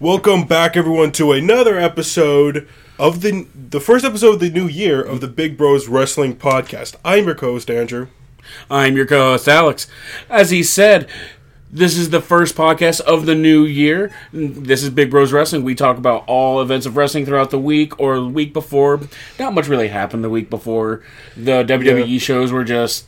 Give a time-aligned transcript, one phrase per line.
[0.00, 5.02] Welcome back, everyone, to another episode of the the first episode of the new year
[5.02, 6.94] of the Big Bros Wrestling Podcast.
[7.04, 8.08] I'm your co-host Andrew.
[8.70, 9.88] I'm your co-host Alex.
[10.30, 11.08] As he said,
[11.70, 14.12] this is the first podcast of the new year.
[14.32, 15.64] This is Big Bros Wrestling.
[15.64, 19.00] We talk about all events of wrestling throughout the week or the week before.
[19.38, 21.02] Not much really happened the week before.
[21.36, 22.18] The WWE Yeah.
[22.20, 23.06] shows were just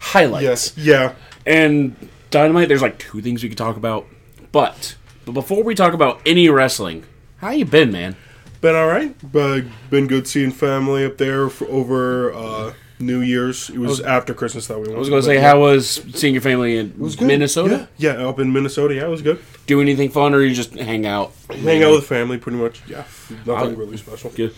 [0.00, 0.42] highlights.
[0.44, 1.12] Yes, yeah,
[1.46, 1.96] And
[2.30, 4.06] Dynamite, there's like two things we could talk about.
[4.52, 4.94] But
[5.24, 7.04] but before we talk about any wrestling,
[7.38, 8.16] how you been, man?
[8.64, 9.14] been all right.
[9.30, 13.68] But been good seeing family up there for over uh, New Year's.
[13.68, 14.96] It was, after Christmas that we went.
[14.96, 16.94] I was gonna say, how was seeing your family in.
[17.20, 17.88] Minnesota?
[17.98, 18.94] Yeah, yeah, up in Minnesota.
[18.94, 19.38] Yeah, it was good.
[19.66, 21.32] Do anything fun, or you just hang out?
[21.50, 22.82] Hang out with family, pretty much.
[22.88, 23.04] Yeah,
[23.44, 24.30] nothing really special.
[24.30, 24.54] Good.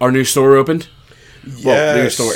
[0.00, 0.88] Our new store opened.
[1.64, 2.14] Well, new Yes.
[2.14, 2.32] store.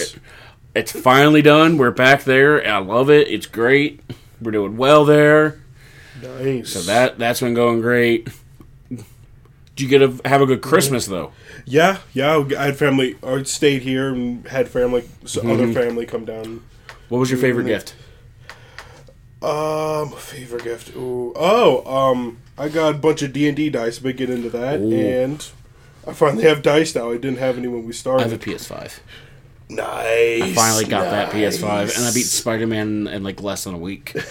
[0.74, 1.78] It's finally done.
[1.78, 2.66] We're back there.
[2.66, 3.28] I love it.
[3.28, 4.00] It's great.
[4.40, 5.59] We're doing well there.
[6.23, 6.73] Nice.
[6.73, 8.29] So that that's been going great.
[8.88, 9.05] Did
[9.77, 11.33] you get a have a good Christmas though?
[11.65, 12.45] Yeah, yeah.
[12.59, 13.16] I had family.
[13.23, 15.51] I stayed here and had family, so Mm-hmm.
[15.51, 16.62] other family come down.
[17.09, 17.68] What was your favorite Mhm.
[17.68, 17.95] gift?
[19.43, 20.95] Um, favorite gift.
[20.95, 21.32] Ooh.
[21.35, 23.99] Oh, um, I got a bunch of D and D dice.
[23.99, 24.93] Big get into that, Ooh.
[24.93, 25.46] and
[26.07, 27.10] I finally have dice now.
[27.10, 28.27] I didn't have any when we started.
[28.27, 29.01] I have a PS5.
[29.71, 30.43] nice.
[30.43, 33.79] I finally got that PS5, and I beat Spider Man in like less than a
[33.79, 34.15] week.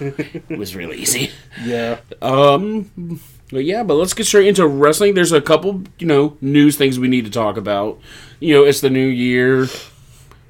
[0.00, 1.30] it was really easy.
[1.64, 1.98] Yeah.
[2.22, 5.14] Um, but yeah, but let's get straight into wrestling.
[5.14, 7.98] There's a couple, you know, news things we need to talk about.
[8.40, 9.66] You know, it's the new year.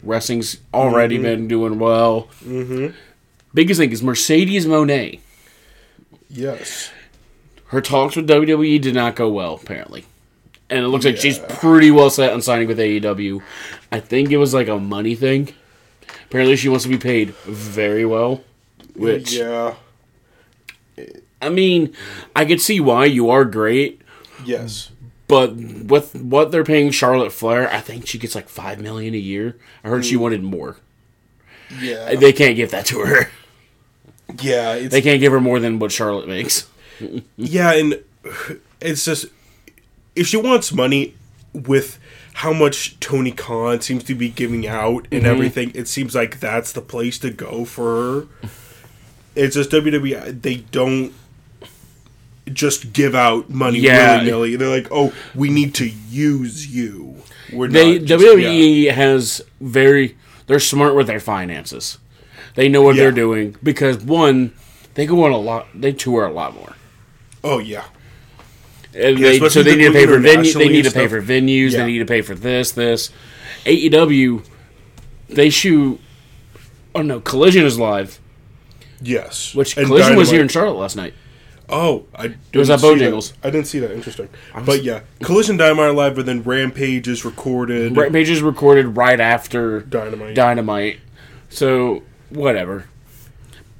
[0.03, 1.25] Wrestling's already Mm-hmm.
[1.25, 2.29] been doing well.
[2.45, 2.95] Mm-hmm.
[3.55, 5.21] Biggest thing is Mercedes Moné.
[6.29, 6.91] Yes.
[7.67, 10.05] Her talks with WWE did not go well, apparently.
[10.71, 13.43] And it looks like she's pretty well set on signing with AEW.
[13.91, 15.55] I think it was like a money thing.
[16.27, 18.43] Apparently, she wants to be paid very well.
[18.99, 19.75] Which, Yeah.
[21.41, 21.95] I mean,
[22.35, 24.03] I could see why you are great.
[24.45, 24.91] Yes.
[25.29, 29.19] But with what they're paying Charlotte Flair, I think she gets like five million a
[29.19, 29.57] year.
[29.85, 30.21] I heard she mm.
[30.21, 30.79] wanted more.
[31.81, 32.15] Yeah.
[32.15, 33.31] They can't give that to her.
[34.41, 34.75] yeah.
[34.75, 36.67] It's They can't give her more than what Charlotte makes.
[37.37, 38.03] Yeah, and
[38.81, 39.27] it's just
[40.17, 41.15] if she wants money
[41.55, 41.99] with
[42.35, 45.27] how much Tony Khan seems to be giving out and mm-hmm.
[45.27, 48.49] everything, it seems like that's the place to go for her.
[49.39, 51.13] It's just WWE; they don't
[52.53, 54.17] just give out money Yeah.
[54.17, 54.57] willy nilly.
[54.57, 57.17] They're like, "Oh, we need to use you."
[57.53, 60.17] We're They not just- WWE has very
[60.47, 61.99] they're smart with their finances.
[62.55, 63.05] They know what Yeah.
[63.05, 64.53] they're doing because one,
[64.95, 65.69] they go on a lot.
[65.75, 66.75] They tour a lot more.
[67.45, 67.85] Oh yeah,
[68.95, 70.55] And Yeah, they, so they the need to pay for venues.
[70.55, 71.73] They need to pay for venues.
[71.73, 71.79] Yeah.
[71.85, 73.11] They need to pay for this, this.
[73.67, 74.43] AEW,
[75.29, 76.01] they shoot.
[76.95, 78.19] Oh no, Collision is live.
[79.01, 79.55] Yes.
[79.55, 81.15] Which And Collision was here in Charlotte last night.
[81.71, 83.33] Oh, I was didn't at see Bojangles.
[83.41, 83.47] that.
[83.47, 83.91] I didn't see that.
[83.93, 84.29] Interesting.
[84.65, 87.95] But yeah, Collision Dynamite live, but then Rampage is recorded.
[87.97, 90.35] Rampage is recorded right after Dynamite.
[90.35, 91.01] Dynamite.
[91.51, 92.87] So whatever.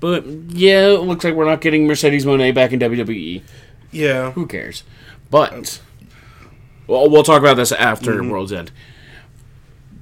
[0.01, 3.43] But yeah, it looks like we're not getting Mercedes Moné back in WWE.
[3.91, 4.33] yeah.
[4.33, 4.83] Who cares?
[5.31, 5.81] But
[6.87, 8.31] well, we'll talk about this after Mm-hmm.
[8.31, 8.71] World's End.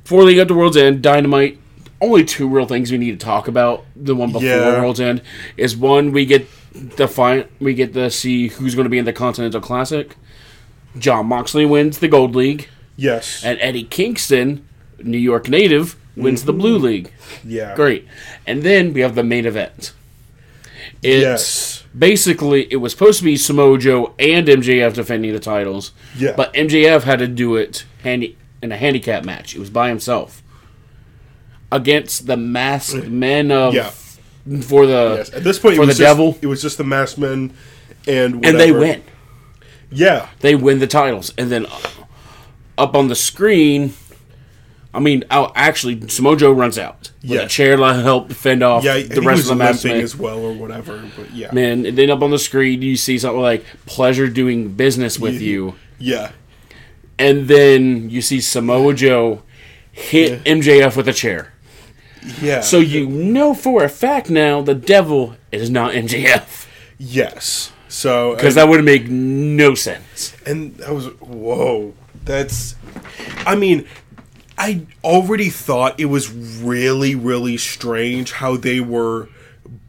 [0.03, 1.59] Before leading up to World's End, Dynamite.
[2.01, 3.85] Only two real things we need to talk about.
[3.97, 4.81] The one before Yeah.
[4.81, 5.23] World's End
[5.57, 9.07] is one we get the fi- we get to see who's going to be in
[9.07, 10.15] the Continental Classic.
[10.99, 13.43] Jon Moxley wins the Gold League, Yes.
[13.45, 14.65] and Eddie Kingston,
[15.03, 16.85] New York native, wins the Blue mm-hmm.
[16.87, 17.13] League.
[17.45, 17.75] yeah.
[17.75, 18.07] Great.
[18.47, 19.93] And then we have the main event.
[21.03, 21.85] It's Yes.
[21.99, 25.93] basically it was supposed to be Samoa Joe and MJF defending the titles.
[26.17, 26.33] Yeah.
[26.37, 29.55] But MJF had to do it handy in a handicap match.
[29.55, 30.43] It was by himself.
[31.73, 33.91] Against the masked men of Yeah.
[34.63, 35.31] for the Yes.
[35.33, 36.39] At this point, for it the was just, devil.
[36.41, 37.53] It was just the masked men,
[38.07, 39.03] and and they win.
[39.91, 40.29] Yeah.
[40.41, 41.33] They win the titles.
[41.37, 41.79] And then uh,
[42.79, 43.95] up on the screen
[44.95, 47.41] I mean, oh, actually, Samoa Joe runs out with Yeah.
[47.43, 49.03] a chair to help fend off Yeah.
[49.03, 50.01] The rest of the masked men.
[50.01, 51.03] as well, or whatever.
[51.15, 51.53] But yeah.
[51.53, 55.35] Man, and then up on the screen you see something like "pleasure doing business with
[55.35, 55.49] Yeah.
[55.51, 56.31] you," Yeah.
[57.19, 59.43] and then you see Samoa Joe
[59.93, 61.53] hit MJF with a chair.
[62.41, 62.61] Yeah.
[62.61, 66.67] So you know for a fact now the devil is not MJF
[66.99, 67.73] yes.
[67.89, 70.35] So because that would make no sense.
[70.45, 71.95] and that was whoa.
[72.25, 72.75] That's.
[73.47, 73.87] I mean.
[74.59, 79.29] I already thought it was really, really strange how they were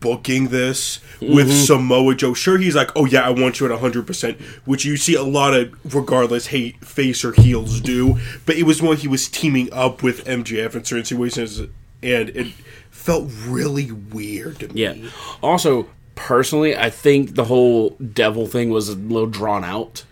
[0.01, 1.63] booking this with Mm-hmm.
[1.65, 2.33] Samoa Joe.
[2.33, 5.53] Sure, he's like, oh yeah, I want you at 100%, which you see a lot
[5.53, 8.17] of, regardless, hate face or heels do.
[8.45, 11.61] But it was when he was teaming up with MJF in certain situations,
[12.03, 12.47] and it
[12.89, 14.81] felt really weird to me.
[14.81, 14.95] Yeah.
[15.41, 20.03] Also, personally, I think the whole devil thing was a little drawn out.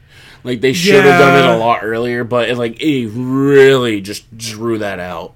[0.43, 4.37] Like they should have done it a lot earlier, but it, like it really just
[4.37, 5.33] drew that out.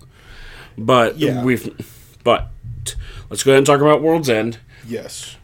[0.77, 1.43] But Yeah.
[1.43, 1.75] we've
[2.23, 2.49] but
[3.29, 4.59] let's go ahead and talk about World's End.
[4.87, 5.35] Yes.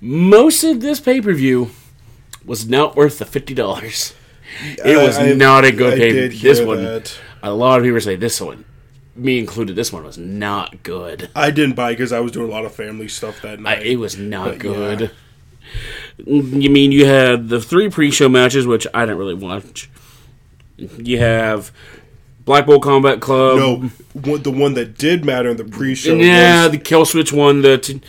[0.00, 1.70] Most of this pay per view
[2.46, 4.14] was not worth the fifty dollars.
[4.84, 6.28] It was I- not a good I pay.
[6.28, 7.18] This one, that.
[7.42, 8.64] a lot of people say this one,
[9.16, 9.76] me included.
[9.76, 11.28] This one was not good.
[11.36, 13.86] I didn't buy because I was doing a lot of family stuff that I, night.
[13.86, 15.00] it was not But, good.
[15.00, 15.08] yeah.
[16.26, 19.90] You mean you had the three pre-show matches, which I didn't really watch.
[20.76, 21.72] You have
[22.44, 23.58] Black Bull Combat Club.
[23.58, 23.76] no,
[24.12, 26.14] one, the one that did matter in the pre-show.
[26.14, 28.00] yeah, was, the Kill Switch won the t-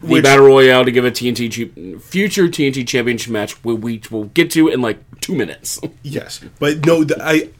[0.00, 4.24] the Which- battle royale to give a TNT future TNT Championship match, we, we will
[4.24, 5.78] get to in like two minutes.
[6.02, 7.50] yes, but no, the, I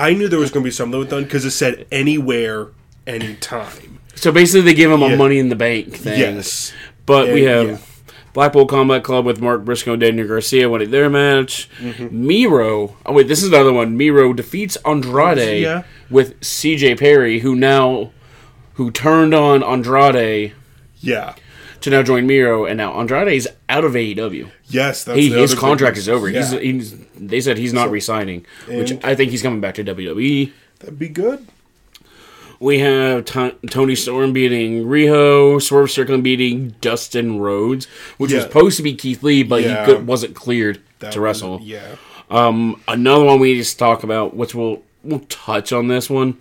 [0.00, 2.68] I knew there was going to be something done because it said anywhere,
[3.06, 4.00] anytime.
[4.14, 6.18] so basically, they gave him a Money in the Bank thing.
[6.18, 6.72] Yes,
[7.06, 7.78] But we have yeah.
[8.32, 11.68] Black Bull Combat Club with Mark Briscoe and Daniel Garcia winning their match.
[11.78, 12.26] Mm-hmm.
[12.26, 12.96] Miro.
[13.04, 13.96] Oh wait, this is another one.
[13.96, 15.82] Miro defeats Andrade Yeah.
[16.08, 18.12] with CJ Perry, who now
[18.74, 20.52] who turned on Andrade
[21.00, 21.34] yeah,
[21.82, 24.50] to now join Miro, and now Andrade is out of AEW.
[24.66, 25.04] yes.
[25.04, 26.02] That's He, his contract thing.
[26.02, 26.28] is over.
[26.28, 26.50] Yeah, He's,
[26.92, 30.52] he's they said he's not resigning, which I think he's coming back to WWE.
[30.80, 31.46] that'd be good.
[32.58, 37.86] We have T- Toni Storm beating Riho, Swerve Strickland beating Dustin Rhodes,
[38.18, 39.86] which was supposed to be Keith Lee, but Yeah.
[39.86, 41.60] he could, wasn't cleared That to was- wrestle.
[41.62, 41.96] Yeah,
[42.30, 46.36] um, Another one we need to talk about, which we'll we'll touch on this one.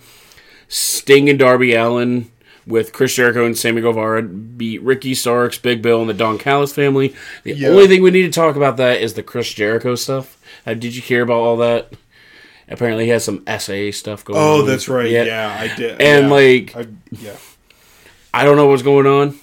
[0.68, 2.30] Sting and Darby Allin
[2.70, 6.72] with Chris Jericho and Sammy Guevara beat Ricky Starks, Big Bill, and the Don Callis
[6.72, 7.14] family.
[7.44, 7.70] The Yeah.
[7.70, 10.38] only thing we need to talk about that is the Chris Jericho stuff.
[10.68, 11.92] Uh, did you hear about all that?
[12.70, 14.46] Apparently, he has some SA stuff going on.
[14.46, 15.10] Oh, that's right.
[15.10, 16.00] Yeah, I did.
[16.00, 16.32] And, yeah.
[16.32, 17.36] like- I, yeah,
[18.34, 19.40] I don't know what's going on.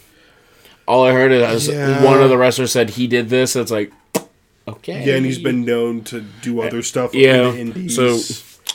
[0.87, 2.05] All I heard is Yeah.
[2.05, 3.57] one of the wrestlers said he did this.
[3.57, 3.91] It's like,
[4.69, 5.05] okay.
[5.05, 7.13] yeah, and he's been known to do other stuff.
[7.13, 7.97] Yeah, in the indies.
[7.97, 8.19] so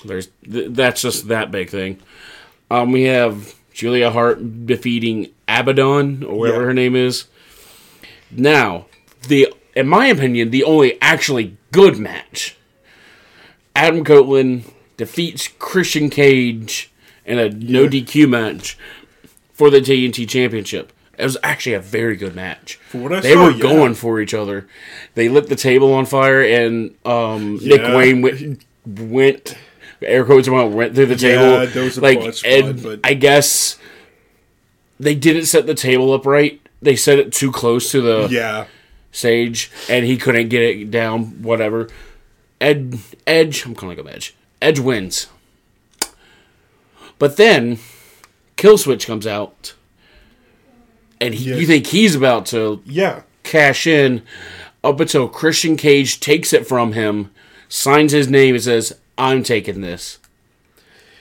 [0.06, 2.00] there's th- that's just that big thing.
[2.69, 6.66] Um, we have Julia Hart defeating Abaddon or whatever Yeah.
[6.68, 7.25] her name is.
[8.30, 8.86] Now,
[9.28, 12.56] the in my opinion, the only actually good match.
[13.75, 14.66] Adam Copeland
[14.98, 16.92] defeats Christian Cage
[17.25, 18.78] in a no DQ match
[19.51, 20.94] for the TNT Championship.
[21.18, 22.75] It was actually a very good match.
[22.88, 23.62] For what I they saw, were yeah.
[23.63, 24.68] going for each other.
[25.16, 29.57] They lit the table on fire, and um, Nick Wayne went, went
[30.01, 32.01] air quotes went, went through the Yeah, table.
[32.01, 33.77] like, blood and but- I guess
[35.00, 36.59] they didn't set the table up right.
[36.81, 38.65] They set it too close to the yeah,
[39.12, 41.42] Sage, and he couldn't get it down.
[41.44, 41.89] Whatever.
[42.59, 44.36] Ed Edge, I'm calling him Edge.
[44.62, 45.27] Edge wins,
[47.19, 47.80] but then
[48.57, 49.74] Kill Switch comes out,
[51.19, 51.56] and he, Yeah.
[51.57, 54.21] you think he's about to yeah, cash in
[54.83, 57.31] up until Christian Cage takes it from him,
[57.69, 60.18] signs his name, and says, "I'm taking this,"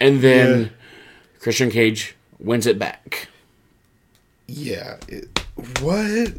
[0.00, 0.69] and then Yeah.
[1.41, 3.29] Christian Cage wins it back.
[4.47, 4.97] yeah.
[5.08, 5.38] It,
[5.81, 6.32] what?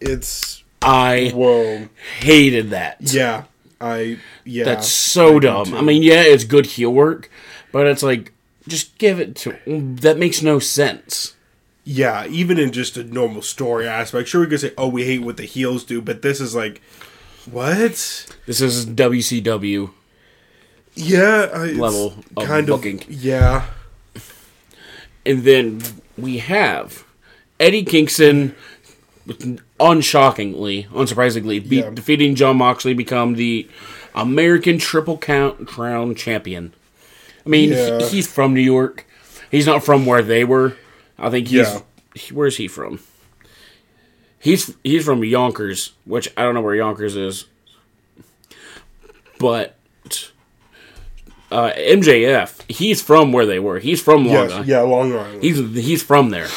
[0.00, 1.88] It's I whoa.
[2.20, 2.96] hated that.
[3.00, 3.44] Yeah,
[3.80, 4.64] I yeah.
[4.64, 5.74] That's so I dumb.
[5.74, 7.30] I mean, yeah, it's good heel work,
[7.70, 8.32] but it's like
[8.66, 9.56] just give it to.
[9.66, 11.34] That makes no sense.
[11.84, 12.26] yeah.
[12.28, 15.36] Even in just a normal story aspect, sure we could say, "Oh, we hate what
[15.36, 16.80] the heels do," but this is like,
[17.50, 17.90] what?
[18.46, 19.90] This is WCW.
[20.94, 23.00] Yeah, I, Level of kind booking.
[23.02, 23.66] of yeah.
[25.24, 25.80] And then
[26.18, 27.04] we have
[27.60, 28.54] Eddie Kingston,
[29.80, 31.90] unshockingly, unsurprisingly, beat, Yeah.
[31.90, 33.68] defeating Jon Moxley, become the
[34.14, 36.74] American Triple Count Crown Champion.
[37.46, 38.06] I mean, he- Yeah.
[38.08, 39.06] he's from New York.
[39.50, 40.76] He's not from where they were.
[41.18, 41.66] I think he's.
[41.68, 41.80] Yeah.
[42.14, 43.00] he- where's he from?
[44.38, 47.44] He's he's from Yonkers, which I don't know where Yonkers is,
[49.38, 49.76] but
[51.52, 53.78] uh, MJF, he's from where they were.
[53.78, 54.68] He's from Long Yes, Island.
[54.68, 55.42] yeah, Long Island.
[55.42, 56.48] He's he's from there.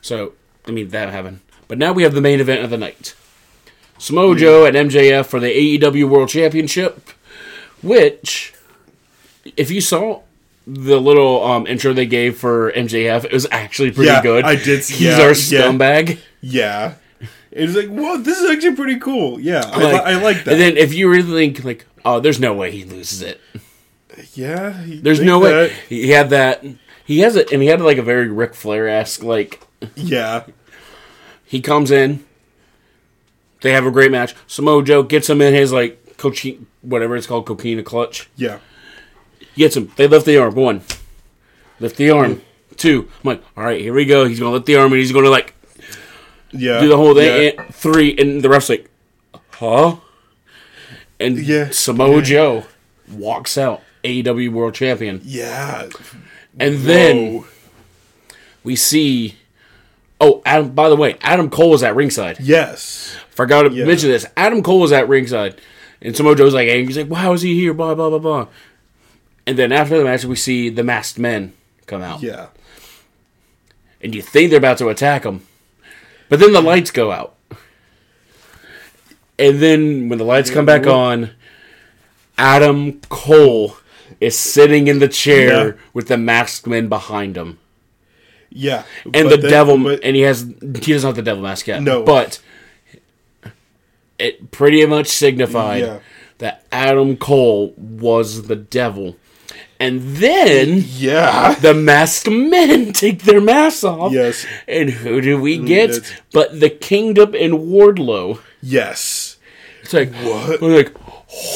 [0.00, 0.32] So
[0.66, 1.40] I mean that happened.
[1.66, 3.14] But now we have the main event of the night.
[3.98, 7.10] Samoa Joe and MJF for the AEW World Championship,
[7.82, 8.54] which
[9.56, 10.22] if you saw
[10.66, 14.44] the little um, intro they gave for MJF, it was actually pretty Yeah, good.
[14.44, 15.32] I did see- He's yeah, our yeah.
[15.34, 16.18] scumbag.
[16.40, 16.94] yeah.
[17.50, 19.40] It's like, whoa, this is actually pretty cool.
[19.40, 20.52] Yeah, I, Like- li- I like that.
[20.52, 23.40] And then if you really think like, oh, there's no way he loses it.
[24.34, 26.64] Yeah, There's no way he had that.
[27.04, 29.60] He has it, and he had like a very Ric Flair esque like
[29.94, 30.44] Yeah,
[31.44, 32.24] He comes in.
[33.60, 34.34] They have a great match.
[34.46, 38.28] Samoa Joe gets him in his like cocaine, whatever it's called, cocaine clutch.
[38.36, 38.58] yeah,
[39.56, 39.90] Gets him.
[39.96, 40.54] They lift the arm.
[40.54, 40.82] One,
[41.80, 42.42] lift the arm.
[42.76, 43.08] Two.
[43.24, 44.24] I'm like, all right, here we go.
[44.26, 45.54] He's gonna lift the arm, and he's gonna like
[46.52, 46.80] Yeah.
[46.80, 47.54] do the whole thing.
[47.56, 47.62] Yeah.
[47.64, 48.88] and three, and the ref's like,
[49.52, 49.96] huh?
[51.18, 51.70] And Yeah.
[51.70, 52.64] Samoa Joe
[53.10, 55.20] walks out, AEW World Champion.
[55.24, 55.88] Yeah.
[56.58, 57.44] And then
[58.64, 59.36] we see.
[60.20, 62.38] Oh, Adam, by the way, Adam Cole was at ringside.
[62.40, 63.16] Yes.
[63.30, 63.84] Forgot to Yeah.
[63.84, 64.26] mention this.
[64.36, 65.60] Adam Cole was at ringside.
[66.02, 67.72] And Samoa Joe's like, hey, he's like, how is he here?
[67.72, 68.46] Blah, blah, blah, blah.
[69.46, 71.52] And then after the match, we see the masked men
[71.86, 72.20] come out.
[72.20, 72.48] Yeah.
[74.00, 75.42] And you think they're about to attack him.
[76.28, 77.36] But then the lights go out.
[79.38, 81.30] And then when the lights come back on,
[82.36, 83.76] Adam Cole
[84.20, 85.72] is sitting in the chair Yeah.
[85.92, 87.58] with the masked men behind him.
[88.50, 88.84] Yeah.
[89.14, 91.82] And the then- devil, but- and he has, he doesn't have the devil mask yet.
[91.82, 92.02] No.
[92.02, 92.40] But
[94.18, 95.98] it pretty much signified Yeah.
[96.38, 99.16] that Adam Cole was the devil.
[99.80, 101.54] And then yeah.
[101.54, 104.12] the masked men take their masks off.
[104.12, 104.44] Yes.
[104.66, 105.90] And who do we mm, get?
[105.90, 108.40] It's- But the Kingdom and Wardlow.
[108.60, 109.36] Yes.
[109.82, 110.60] It's like What?
[110.60, 110.94] We're like,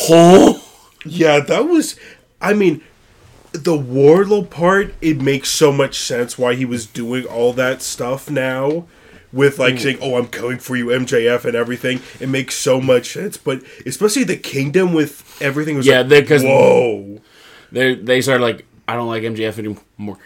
[0.09, 0.62] oh,
[1.04, 1.97] Yeah, that was.
[2.43, 2.83] I mean,
[3.53, 4.95] the Wardlow part.
[5.01, 8.87] It makes so much sense why he was doing all that stuff now,
[9.33, 9.81] with like mm.
[9.81, 12.01] saying, "Oh, I'm coming for you, MJF," and everything.
[12.21, 13.37] It makes so much sense.
[13.37, 17.21] But especially the Kingdom with everything was Yeah, like, 'cause- whoa,
[17.71, 20.19] they they started like, I don't like MJF anymore.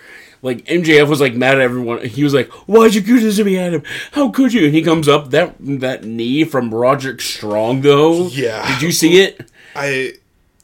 [0.43, 2.05] Like MJF was like mad at everyone.
[2.05, 3.83] He was like, "Why'd you do this to me, Adam?
[4.13, 8.29] How could you?" And he comes up that that knee from Roderick Strong though.
[8.29, 8.67] Yeah.
[8.75, 9.51] did you see it?
[9.75, 10.13] I.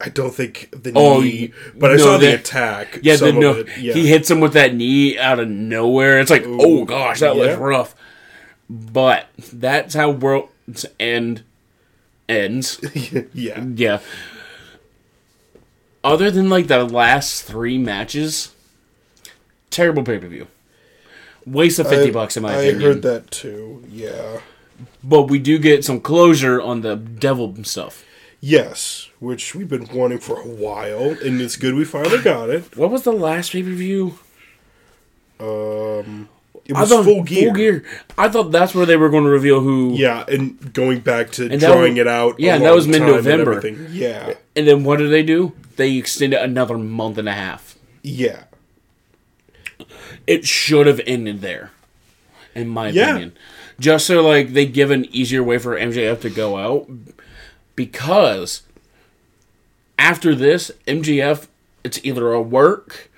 [0.04, 2.98] I don't think the Oh, knee, but I saw the that- attack.
[3.02, 3.92] Yeah, the, no, it, yeah.
[3.94, 6.18] he hits him with that knee out of nowhere.
[6.18, 7.94] It's like, oh gosh, that was rough.
[8.68, 11.42] But that's how World's End
[12.28, 12.80] ends.
[13.34, 14.00] yeah, Yeah.
[16.04, 18.52] Other than like the last three matches,
[19.70, 20.48] terrible pay per view.
[21.46, 22.80] Waste of fifty bucks in my I opinion.
[22.80, 23.84] heard that too.
[23.88, 24.40] Yeah.
[25.04, 28.04] But we do get some closure on the devil stuff.
[28.40, 32.76] Yes, which we've been wanting for a while, and it's good we finally got it.
[32.76, 34.18] What was the last pay per view?
[35.38, 36.28] Um,
[36.64, 37.44] it was thought full gear.
[37.50, 37.84] Full gear.
[38.18, 39.94] I thought that's where they were going to reveal who.
[39.94, 42.40] Yeah, and going back to drawing was- it out.
[42.40, 43.52] yeah, and that was mid-November.
[43.54, 43.86] everything.
[43.92, 45.52] Yeah, And then what did they do?
[45.76, 47.76] They extended another month and a half.
[48.02, 48.44] yeah,
[50.26, 51.70] It should have ended there,
[52.56, 53.10] in my Yeah.
[53.10, 53.32] opinion.
[53.80, 56.88] Just so like they give an easier way for MJF to go out,
[57.76, 58.62] because
[60.02, 61.46] after this, MJF,
[61.84, 63.10] it's either a work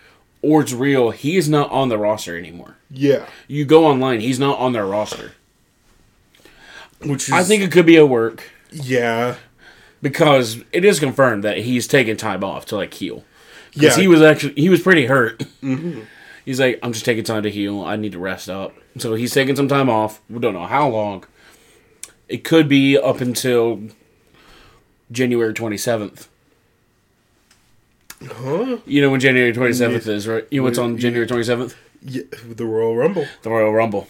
[0.43, 1.11] or it's real.
[1.11, 2.76] He is not on the roster anymore.
[2.91, 3.26] yeah.
[3.49, 5.33] You go online, he's not on their roster.
[7.03, 9.37] Which is, I think it could be a work yeah,
[10.00, 13.25] because it is confirmed that he's taking time off to like heal.
[13.73, 14.03] Because yeah.
[14.03, 15.41] he was actually he was pretty hurt.
[15.62, 16.03] Mm-hmm.
[16.45, 17.83] He's like, I'm just taking time to heal.
[17.83, 18.75] I need to rest up.
[18.99, 20.21] So he's taking some time off.
[20.29, 21.25] We don't know how long.
[22.29, 23.83] It could be up until
[25.11, 26.29] January 27th.
[28.26, 28.78] Huh?
[28.87, 30.47] You know when January 27th is, right?
[30.50, 31.75] You know what's on January 27th?
[32.02, 33.26] Yeah, the Royal Rumble.
[33.43, 34.07] The Royal Rumble.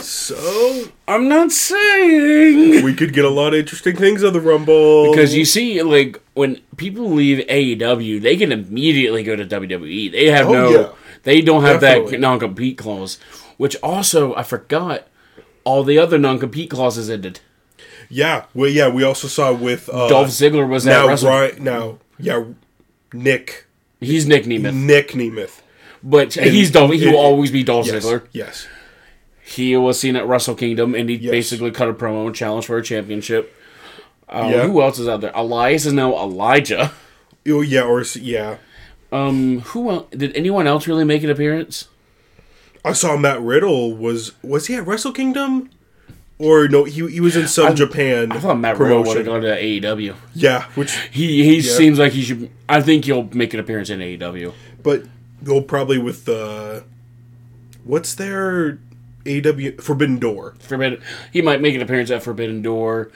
[0.00, 5.10] So I'm not saying we could get a lot of interesting things on the Rumble
[5.10, 10.12] because you see, like when people leave AEW, they can immediately go to WWE.
[10.12, 10.88] They have Oh, no, yeah.
[11.24, 12.12] they don't have Definitely.
[12.12, 13.18] that non-compete clause.
[13.56, 15.08] Which also, I forgot,
[15.64, 17.40] all the other non-compete clauses ended.
[18.08, 18.88] Yeah, well, yeah.
[18.88, 21.28] We also saw with uh, Dolph Ziggler was at now Wrestle.
[21.28, 21.98] right now.
[22.20, 22.44] Yeah,
[23.12, 23.66] Nick
[24.00, 25.60] He's Nick Nemeth, Nick Nemeth.
[26.02, 26.92] but he's Dolph.
[26.92, 28.22] He will always be Dolph Yes, Ziggler.
[28.32, 28.66] yes.
[29.42, 31.30] He was seen at Wrestle Kingdom, and he Yes.
[31.30, 33.52] basically cut a promo and challenged for a championship.
[34.28, 34.66] Uh, Yeah.
[34.66, 35.32] Who else is out there?
[35.34, 36.92] Elias is now Elijah.
[37.48, 38.56] Oh yeah, or yeah.
[39.10, 40.06] Um, who else?
[40.10, 41.88] Did anyone else really make an appearance?
[42.84, 45.70] I saw Matt Riddle was was he at Wrestle Kingdom?
[46.38, 49.40] Or no, he he was in some Japan I thought Matt Riddle would have gone
[49.42, 50.14] to AEW.
[50.34, 52.50] Yeah, which He he seems like he should.
[52.68, 54.52] I think he'll make an appearance in AEW.
[54.82, 55.02] but
[55.42, 56.84] go probably with the
[57.84, 58.78] what's their
[59.26, 60.54] AW Forbidden Door.
[60.60, 61.02] Forbidden.
[61.32, 63.10] He might make an appearance at Forbidden Door.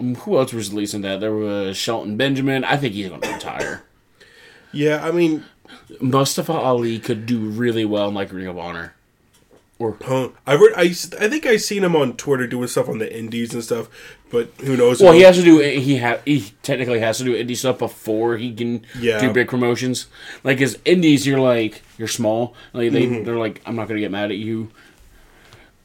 [0.00, 1.20] Um, who else was releasing that?
[1.20, 2.64] There was Shelton Benjamin.
[2.64, 3.84] I think he's going to retire.
[4.72, 5.44] Yeah, I mean,
[6.00, 8.93] Mustafa Ali could do really well in like Ring of Honor.
[9.80, 10.28] Huh?
[10.46, 13.62] I've heard, I think I seen him on Twitter doing stuff on the Indies and
[13.62, 13.88] stuff,
[14.30, 15.00] but who knows?
[15.00, 15.58] Well, he has to do.
[15.58, 19.20] He ha, He technically has to do indie stuff before he can Yeah.
[19.20, 20.06] do big promotions.
[20.42, 22.54] Like his indies, you're like you're small.
[22.72, 23.24] Like they Mm-hmm.
[23.24, 24.70] they're like I'm not gonna get mad at you.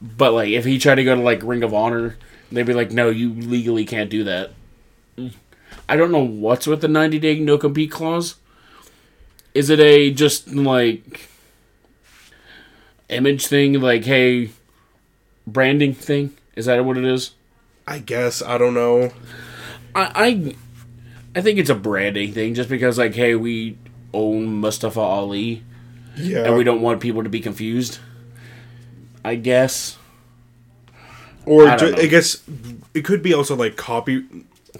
[0.02, 2.16] But like if he tried to go to like Ring of Honor,
[2.50, 4.52] they'd be like, no, you legally can't do that.
[5.88, 8.36] I don't know what's with the 90 day no compete clause.
[9.54, 11.28] Is it a just like
[13.10, 14.50] image thing, like hey,
[15.46, 16.36] branding thing?
[16.56, 17.32] Is that what it is?
[17.86, 19.12] I guess I don't know.
[19.94, 20.54] I, I,
[21.34, 23.76] I think it's a branding thing, just because like, hey, we
[24.14, 25.64] own Mustafa Ali,
[26.16, 27.98] Yeah, and we don't want people to be confused.
[29.24, 29.98] I guess.
[31.46, 31.94] or I I.
[31.96, 32.42] I guess
[32.94, 34.24] it could be also like copy.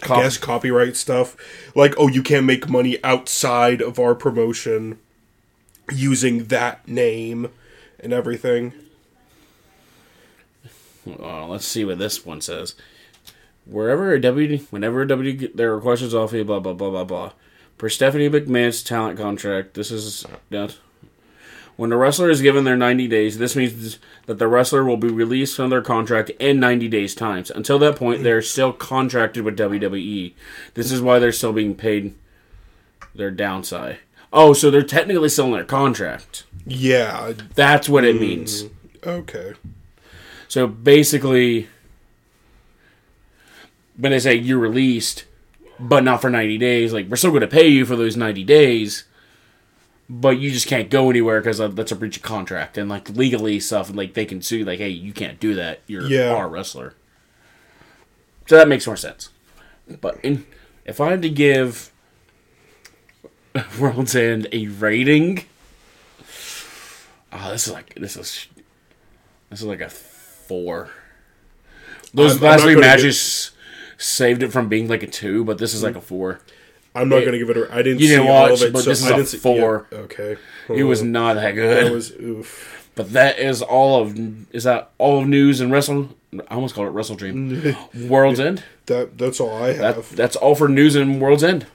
[0.00, 1.36] Cop- I guess copyright stuff,
[1.74, 4.98] like oh, you can't make money outside of our promotion
[5.92, 7.50] using that name
[8.02, 8.72] and everything.
[11.06, 12.74] Uh, let's see what this one says.
[13.66, 17.04] Wherever a W, whenever a W, there are questions off you, blah blah blah blah
[17.04, 17.32] blah.
[17.78, 20.76] Per Stephanie McMahon's talent contract, this is that.
[21.76, 25.08] When a wrestler is given their 90 days, this means that the wrestler will be
[25.08, 27.50] released from their contract in 90 days times.
[27.50, 30.34] Until that point, they're still contracted with WWE.
[30.74, 32.14] This is why they're still being paid
[33.14, 33.98] their downside.
[34.32, 36.44] Oh, so they're technically still in their contract.
[36.66, 37.32] Yeah.
[37.54, 38.20] That's what it hmm.
[38.20, 38.64] means.
[39.04, 39.54] Okay.
[40.48, 41.68] So basically,
[43.96, 45.24] when they say you're released,
[45.78, 48.44] but not for 90 days, like we're still going to pay you for those 90
[48.44, 49.04] days,
[50.08, 53.60] but you just can't go anywhere because that's a breach of contract and like legally
[53.60, 53.88] stuff.
[53.88, 55.80] and Like they can sue, like, hey, you can't do that.
[55.86, 56.34] You're Yeah.
[56.34, 56.94] our wrestler.
[58.46, 59.28] So that makes more sense.
[60.00, 60.46] But in,
[60.84, 61.89] if I had to give
[63.80, 65.44] World's End a rating,
[67.32, 68.46] oh, this is like this is
[69.50, 70.90] this is like a four.
[72.14, 73.50] Those I'm- last three matches
[73.98, 76.04] saved it from being like a two, but this is like a mm.
[76.04, 76.40] four.
[76.94, 77.56] I'm not It- gonna give it.
[77.56, 78.00] a I didn't.
[78.00, 79.38] You see didn't all watch, of it, but so this is I a didn't see-
[79.38, 79.86] four.
[79.90, 80.36] yeah, okay.
[80.68, 81.06] It was oh.
[81.06, 81.86] not that good.
[81.86, 82.76] That was oof.
[82.96, 84.16] But that is all of
[84.54, 86.10] is that all of news and wrestle.
[86.48, 87.74] I almost called it Wrestle Dream.
[88.08, 88.62] World's End.
[88.86, 90.14] That that's all I That, have.
[90.16, 91.66] that's all for news and World's End.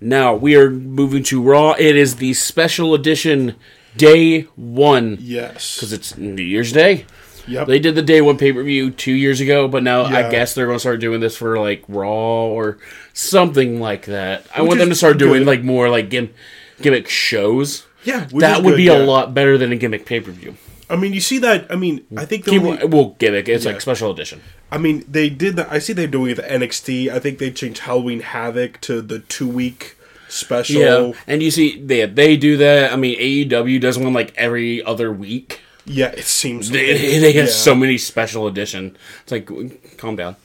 [0.00, 1.74] Now we are moving to Raw.
[1.78, 3.56] It is the special edition
[3.96, 5.76] day one yes.
[5.76, 7.06] because it's New Year's Day.
[7.46, 7.66] Yep.
[7.66, 10.54] They did the day one pay per view two years ago, but now I guess
[10.54, 12.78] they're going to start doing this for like Raw or
[13.12, 14.46] something like that.
[14.54, 15.46] I want them to start doing good.
[15.46, 16.32] like more like gim-
[16.80, 17.86] gimmick shows.
[18.04, 18.24] yeah.
[18.28, 18.96] which that would good, be yeah.
[18.96, 20.56] a lot better than a gimmick pay per view.
[20.90, 21.70] I mean, you see that.
[21.70, 23.48] I mean, I think the only, well, gimmick.
[23.48, 24.42] It's like special edition.
[24.70, 25.70] I mean, they did that.
[25.70, 27.08] I see they're doing it at NXT.
[27.10, 29.96] I think they changed Halloween Havoc to the two week
[30.28, 30.80] special.
[30.80, 32.92] Yeah, and you see they they do that.
[32.92, 35.60] I mean, AEW does one like every other week.
[35.86, 37.50] Yeah, it seems They, they have yeah.
[37.50, 38.96] so many special edition.
[39.22, 39.50] It's like,
[39.98, 40.36] calm down.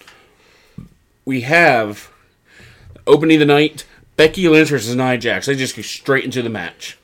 [1.25, 2.09] We have
[3.07, 3.85] opening the night.
[4.17, 5.45] Becky Lynch versus Nia Jax.
[5.45, 6.97] They just go straight into the match.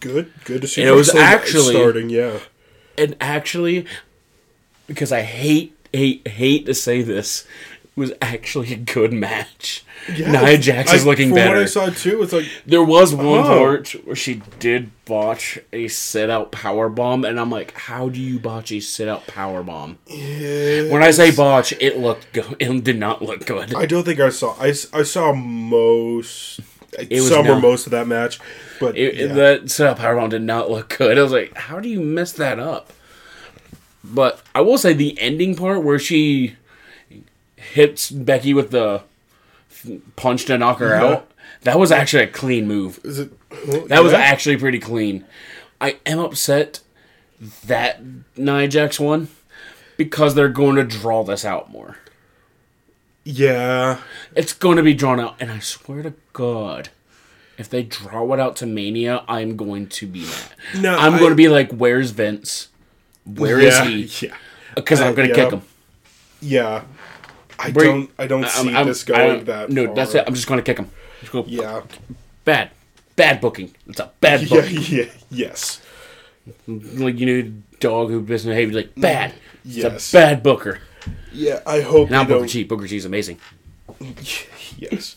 [0.00, 0.32] good.
[0.44, 0.80] Good to see.
[0.82, 2.10] And it was actually- starting.
[2.10, 2.40] Yeah,
[2.98, 3.86] And actually,
[4.86, 7.46] because I hate hate hate to say this,
[7.94, 9.82] was actually a good match.
[10.14, 10.30] yeah.
[10.30, 11.54] Nia Jax is I- looking from better.
[11.54, 13.42] What I saw too, it's like There was one Oh.
[13.58, 18.20] part where she did botch a sit out power bomb, and I'm like, how do
[18.20, 19.98] you botch a sit out power bomb?
[20.08, 22.56] When I say botch, it looked good.
[22.60, 23.74] It did not look good.
[23.74, 24.54] I don't think I saw.
[24.60, 26.60] I, I saw most.
[27.10, 28.38] Was some or most of that match,
[28.80, 29.26] but It, yeah.
[29.34, 31.18] That sit out power bomb did not look good.
[31.18, 32.92] I was like, how do you mess that up?
[34.04, 36.56] But I will say the ending part where she
[37.56, 39.02] hits Becky with the
[40.16, 41.04] punch to knock her Yeah.
[41.04, 41.30] out.
[41.62, 43.00] That was actually a clean move.
[43.04, 43.32] is it?
[43.66, 45.24] well, That was actually pretty clean.
[45.80, 46.80] I am upset
[47.66, 48.00] that
[48.36, 49.28] Nia Jax won
[49.96, 51.96] because they're going to draw this out more.
[53.26, 53.98] Yeah.
[54.34, 56.90] It's going to be drawn out, and I swear to God,
[57.58, 60.82] if they draw it out to Mania, I'm going to be mad.
[60.82, 62.68] No, I'm I- going to be like, "Where's Vince?
[63.24, 64.34] Where is yeah, he?" Yeah,
[64.76, 65.44] Because I'm Uh, going to yeah.
[65.44, 65.62] kick him.
[66.40, 66.82] yeah.
[67.58, 68.10] I Bring- don't.
[68.18, 69.70] I don't see I'm- this going that.
[69.70, 69.94] No, far.
[69.94, 70.24] that's it.
[70.26, 70.90] I'm just going to kick him.
[71.32, 71.82] Go, Yeah.
[72.44, 72.70] Bad,
[73.16, 73.74] bad booking.
[73.88, 74.60] It's a bad Yeah.
[74.60, 74.82] booking.
[74.82, 75.04] Yeah.
[75.30, 75.80] Yes.
[76.68, 79.32] Like you know, dog who misbehaves like bad.
[79.64, 80.12] It's Yes.
[80.12, 80.80] a bad booker.
[81.32, 81.60] Yeah.
[81.66, 82.10] I hope.
[82.10, 82.64] Now Booker don't- T.
[82.64, 83.38] Booker T is amazing.
[84.78, 85.16] Yes.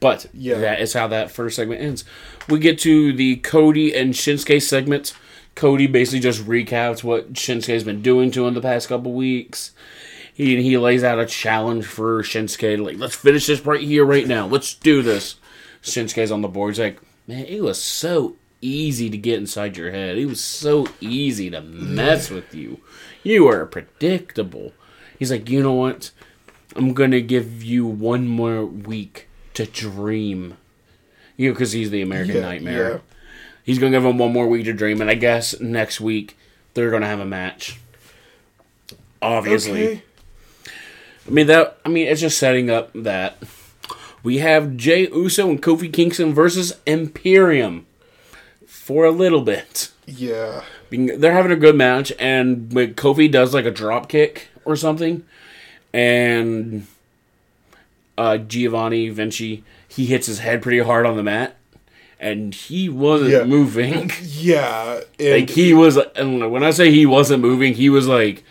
[0.00, 0.58] But Yeah.
[0.58, 2.04] that is how that first segment ends.
[2.48, 5.14] We get to the Cody and Shinsuke segment.
[5.56, 9.72] Cody basically just recaps what Shinsuke's been doing to him the past couple weeks.
[10.32, 14.26] He he lays out a challenge for Shinsuke, like let's finish this right here, right
[14.28, 14.46] now.
[14.46, 15.34] Let's do this.
[15.82, 16.74] Shinsuke's on the board.
[16.74, 20.16] He's like, man, it was so easy to get inside your head.
[20.16, 22.80] It was so easy to mess with you.
[23.24, 24.72] You are predictable.
[25.18, 26.10] He's like, you know what?
[26.76, 30.56] I'm gonna give you one more week to dream.
[31.36, 32.90] You know, because he's the American Yeah, Nightmare.
[32.90, 32.98] yeah.
[33.64, 36.36] He's gonna give him one more week to dream, and I guess next week
[36.74, 37.78] they're gonna have a match.
[39.20, 40.02] Obviously, Okay.
[41.26, 41.78] I mean that.
[41.84, 43.36] I mean it's just setting up that
[44.22, 47.86] we have Jey Uso and Kofi Kingston versus Imperium
[48.66, 49.90] for a little bit.
[50.06, 50.62] Yeah.
[50.90, 54.74] Being- They're having a good match, and when Kofi does like a drop kick or
[54.76, 55.22] something,
[55.92, 56.86] and
[58.16, 61.56] uh, Giovanni Vinci he hits his head pretty hard on the mat,
[62.20, 63.44] and he wasn't Yeah.
[63.44, 64.10] moving.
[64.22, 65.00] Yeah.
[65.18, 68.44] And like he was, and when I say he wasn't moving, he was like,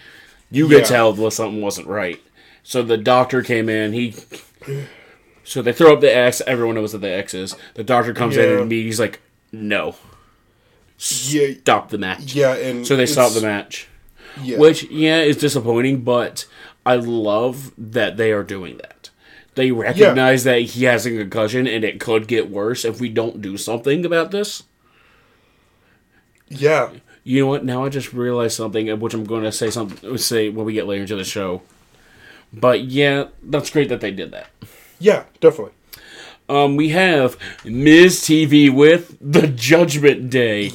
[0.51, 0.83] you could Yeah.
[0.85, 2.19] tell that something wasn't right.
[2.63, 3.93] So the doctor came in.
[3.93, 4.15] He,
[5.45, 6.41] so they throw up the X.
[6.45, 7.55] Everyone knows what the X is.
[7.75, 8.71] The doctor comes in and.
[8.71, 9.21] He's like,
[9.53, 9.95] no,
[10.97, 11.53] yeah.
[11.59, 12.33] stop the match.
[12.33, 12.55] Yeah.
[12.55, 13.87] And So they stop the match.
[14.41, 14.57] Yeah.
[14.57, 16.45] Which, yeah, is disappointing, but
[16.85, 19.09] I love that they are doing that.
[19.55, 23.41] They recognize that he has a concussion and it could get worse if we don't
[23.41, 24.63] do something about this.
[26.47, 26.91] Yeah.
[27.23, 27.65] You know what?
[27.65, 30.85] Now I just realized something, which I'm going to say something say when we get
[30.87, 31.63] later into the show.
[32.53, 34.47] But yeah, that's great that they did that.
[34.99, 35.23] Yeah.
[35.41, 35.73] Definitely.
[36.49, 40.71] Um, we have Miz TV with the Judgment Day.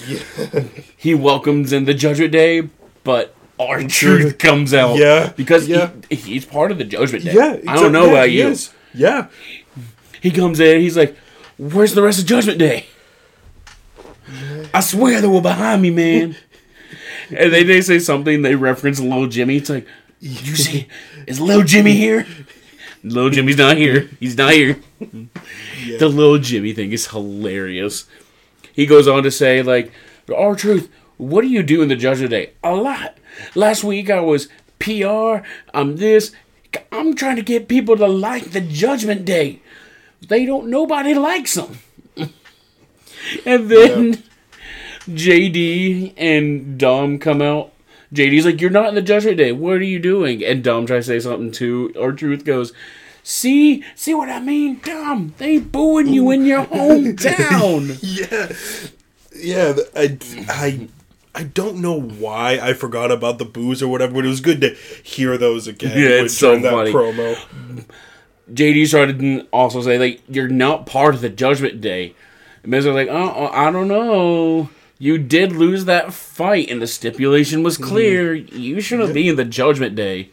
[0.96, 2.68] he welcomes in the Judgment Day,
[3.04, 4.98] but R-Truth comes out.
[4.98, 5.90] Yeah, because yeah.
[6.10, 7.32] He, he's part of the Judgment Day.
[7.32, 7.58] Yeah.
[7.70, 8.10] I don't know exactly.
[8.12, 8.48] about He you.
[8.48, 8.70] is.
[8.94, 9.28] Yeah.
[10.20, 11.16] He comes in, he's like,
[11.58, 12.86] "Where's the rest of Judgment Day?"
[14.74, 16.36] I swear they were behind me, man.
[17.30, 18.42] and they they say something.
[18.42, 19.56] They reference little Jimmy.
[19.56, 19.86] It's like,
[20.20, 20.86] you see,
[21.26, 22.26] is little Jimmy here?
[23.04, 24.08] Little Jimmy's not here.
[24.20, 24.80] He's not here.
[25.00, 28.06] The little Jimmy thing is hilarious.
[28.72, 29.92] He goes on to say, like,
[30.34, 30.88] R-Truth.
[31.16, 32.52] What do you do in the Judgment Day?
[32.62, 33.18] A lot.
[33.54, 35.46] Last week I was PR.
[35.74, 36.32] I'm this.
[36.90, 39.60] I'm trying to get people to like the Judgment Day.
[40.26, 40.68] They don't.
[40.68, 41.78] Nobody likes them.
[42.16, 44.22] and then
[45.08, 47.71] JD and Dom come out.
[48.12, 49.52] JD's like, "You're not in the Judgment Day.
[49.52, 51.92] What are you doing?" And Dom tries to say something too.
[51.98, 52.72] R-Truth goes,
[53.22, 55.34] "See, see what I mean, Dom?
[55.38, 57.98] They booing you in your hometown."
[59.34, 59.74] Yeah.
[59.74, 59.74] Yeah.
[59.96, 60.18] I.
[60.48, 60.88] I.
[61.34, 64.60] I don't know why I forgot about the booze or whatever, but it was good
[64.60, 65.98] to hear those again.
[65.98, 66.92] Yeah, it's so that funny.
[66.92, 67.84] promo.
[68.52, 72.14] JD started to also say like, "You're not part of the Judgment Day."
[72.62, 74.68] And Miz was like, "Oh, I don't know."
[75.02, 77.90] You did lose that fight, and the stipulation was mm-hmm.
[77.90, 78.34] clear.
[78.34, 80.30] You shouldn't be in the Judgment Day.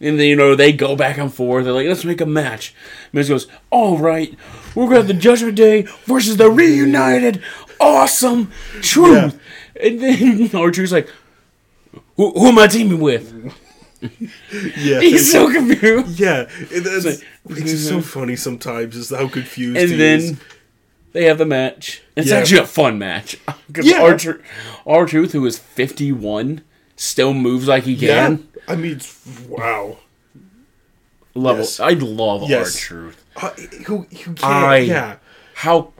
[0.00, 1.64] And then, you know, they go back and forth.
[1.64, 2.74] They're like, let's make a match.
[3.12, 4.36] Miz goes, all right,
[4.74, 7.44] we're going to have the Judgment Day versus the reunited
[7.78, 9.38] awesome truth.
[9.80, 11.08] And then R-Truth's like,
[12.16, 13.54] who, who am I teaming with?
[14.76, 14.98] Yeah.
[14.98, 16.18] He's so confused.
[16.18, 18.00] Yeah, it, it's, like- it's just so mm-hmm.
[18.00, 20.40] funny sometimes is how confused And he then is.
[21.12, 22.02] They have the match.
[22.16, 22.36] It's Yeah.
[22.36, 23.36] actually a fun match.
[23.66, 24.02] Because Yeah.
[24.02, 24.42] Archer,
[24.86, 26.62] R-Truth, who is 51,
[26.96, 28.48] still moves like he can.
[28.56, 28.72] Yeah.
[28.72, 29.00] I mean,
[29.48, 29.98] wow.
[31.34, 31.80] Love Yes.
[31.80, 32.74] I love Yes.
[32.76, 33.24] R-Truth.
[33.36, 33.50] Uh,
[33.86, 34.44] who, who can't?
[34.44, 35.16] I- yeah,
[35.54, 35.92] How...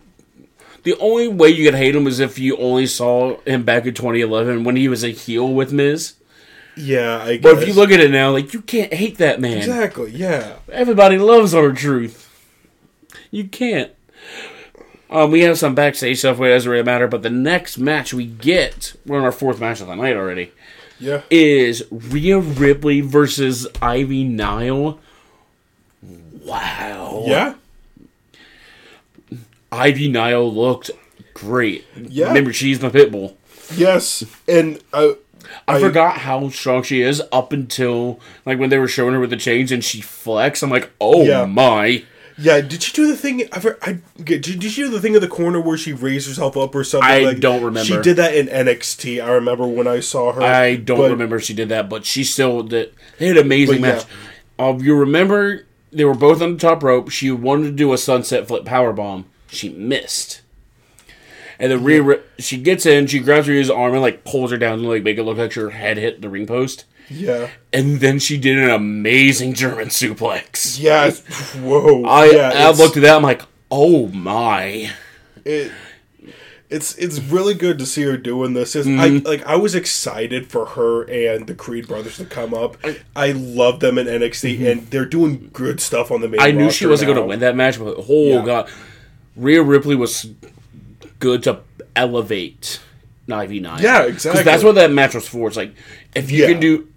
[0.85, 3.95] The only way you could hate him is if you only saw him back in
[3.95, 6.15] 2011 when he was a heel with Miz.
[6.77, 7.23] yeah.
[7.23, 7.63] I But guess.
[7.63, 9.59] if you look at it now, like, you can't hate that man.
[9.59, 12.29] exactly, yeah, Everybody loves R-Truth.
[13.31, 13.93] You can't.
[15.13, 17.07] Um, we have some backstage stuff, it doesn't really matter.
[17.07, 20.53] But the next match we get, we're on our fourth match of the night already,
[20.99, 24.99] yeah, is Rhea Ripley versus Ivy Nile.
[26.45, 27.25] Wow.
[27.27, 27.55] yeah,
[29.71, 30.91] Ivy Nile looked
[31.35, 31.85] great.
[31.97, 32.29] Yeah.
[32.29, 33.37] Remember, she's the pit bull.
[33.75, 35.17] yes, and I,
[35.69, 39.31] I, forgot how strong she is up until like when they were showing her with
[39.31, 40.63] the chains and she flexed.
[40.63, 41.45] I'm like, oh Yeah.
[41.47, 42.05] my.
[42.39, 43.49] Yeah, did she do the thing?
[43.53, 46.57] I, I did, did she do the thing in the corner where she raised herself
[46.57, 47.09] up or something?
[47.09, 47.85] I like, don't remember.
[47.85, 49.23] She did that in NXT.
[49.23, 50.43] I remember when I saw her.
[50.43, 52.95] I don't but- remember if she did that, but she still did.
[53.19, 53.95] They had an amazing But yeah.
[53.95, 54.07] match.
[54.59, 57.11] Uh, you remember they were both on the top rope.
[57.11, 59.27] She wanted to do a sunset flip power bomb.
[59.49, 60.41] She missed.
[61.59, 64.79] And then Rhea, she gets in, she grabs Rhea's arm and like pulls her down
[64.81, 66.87] to like make it look like her head hit the ring post.
[67.09, 67.49] Yeah.
[67.73, 70.81] And then she did an amazing German suplex.
[70.81, 71.21] Yes.
[71.57, 72.05] Whoa.
[72.05, 73.17] I, yeah, I looked at that.
[73.17, 74.91] I'm like, oh my.
[75.45, 75.73] it,
[76.71, 78.75] it's it's really good to see her doing this.
[78.75, 78.99] Mm-hmm.
[78.99, 82.79] I like I was excited for her and the Creed brothers to come up.
[83.15, 86.41] I love them in NXT and they're doing good stuff on the main.
[86.41, 86.49] Mm-hmm.
[86.49, 88.45] I knew she wasn't going to win that match, but oh Yeah.
[88.47, 88.71] god,
[89.37, 90.31] Rhea Ripley was
[91.19, 91.61] good to
[91.95, 92.81] elevate
[93.31, 93.81] Ivy Nile.
[93.81, 94.43] Yeah, exactly.
[94.43, 95.49] that's what that match was for.
[95.49, 95.75] It's like
[96.15, 96.53] if you Yeah.
[96.53, 96.89] can do,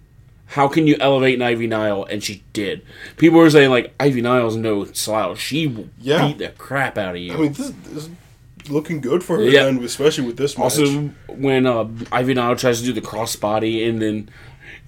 [0.46, 2.04] how can you elevate Ivy Nile?
[2.04, 2.82] And she did.
[3.16, 5.38] People were saying like Ivy Nile's no slouch.
[5.38, 6.28] She will Yeah.
[6.28, 7.34] beat the crap out of you.
[7.34, 8.10] I mean, this, this is
[8.70, 9.64] looking good for her, Yeah.
[9.64, 10.62] then, especially with this match.
[10.64, 14.28] also, when uh, Ivy Nile tries to do the crossbody and then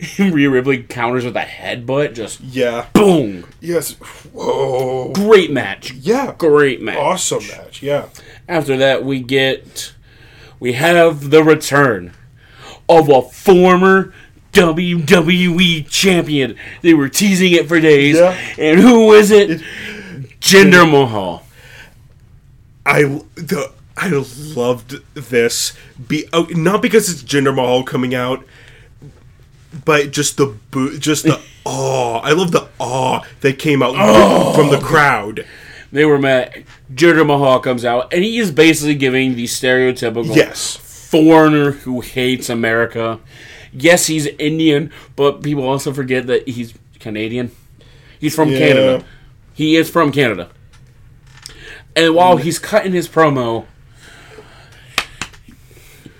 [0.19, 2.87] Rhea Ripley counters with a headbutt, just yeah.
[2.93, 3.93] boom, Yes.
[4.33, 5.13] Whoa.
[5.13, 5.93] great match.
[5.93, 6.35] Yeah.
[6.39, 6.97] Great match.
[6.97, 7.83] Awesome match.
[7.83, 8.07] Yeah.
[8.49, 9.93] After that, we get
[10.61, 12.13] we have the return
[12.89, 14.13] of a former
[14.59, 16.57] WWE champion.
[16.83, 18.17] They were teasing it for days.
[18.17, 18.37] Yeah.
[18.59, 19.61] And who is it?
[20.41, 21.45] Jinder Mahal.
[22.85, 23.03] I
[23.35, 25.75] the I loved this.
[26.07, 28.45] Be oh, not because it's Jinder Mahal coming out,
[29.85, 32.19] but just the boo, just the awe.
[32.21, 34.55] I love the awe that came out oh.
[34.55, 35.47] from the crowd.
[35.93, 36.65] They were met.
[36.93, 42.49] Jinder Mahal comes out, and he is basically giving the stereotypical Yes, foreigner who hates
[42.49, 43.21] America.
[43.73, 47.51] Yes, he's Indian, but people also forget that he's Canadian.
[48.19, 48.59] He's from Yeah.
[48.59, 49.05] Canada.
[49.55, 50.51] He is from Canada.
[51.97, 53.67] And while he's cutting his promo,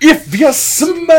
[0.01, 1.15] if you smell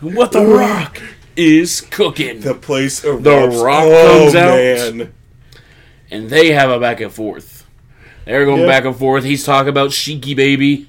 [0.00, 1.00] what the Rock
[1.36, 3.00] is cooking, the place.
[3.00, 4.56] The Rock oh, comes out.
[4.94, 5.12] Man.
[6.10, 7.64] and they have a back and forth.
[8.24, 8.66] They're going Yeah.
[8.66, 9.24] back and forth.
[9.24, 10.88] He's talking about Sheiky baby.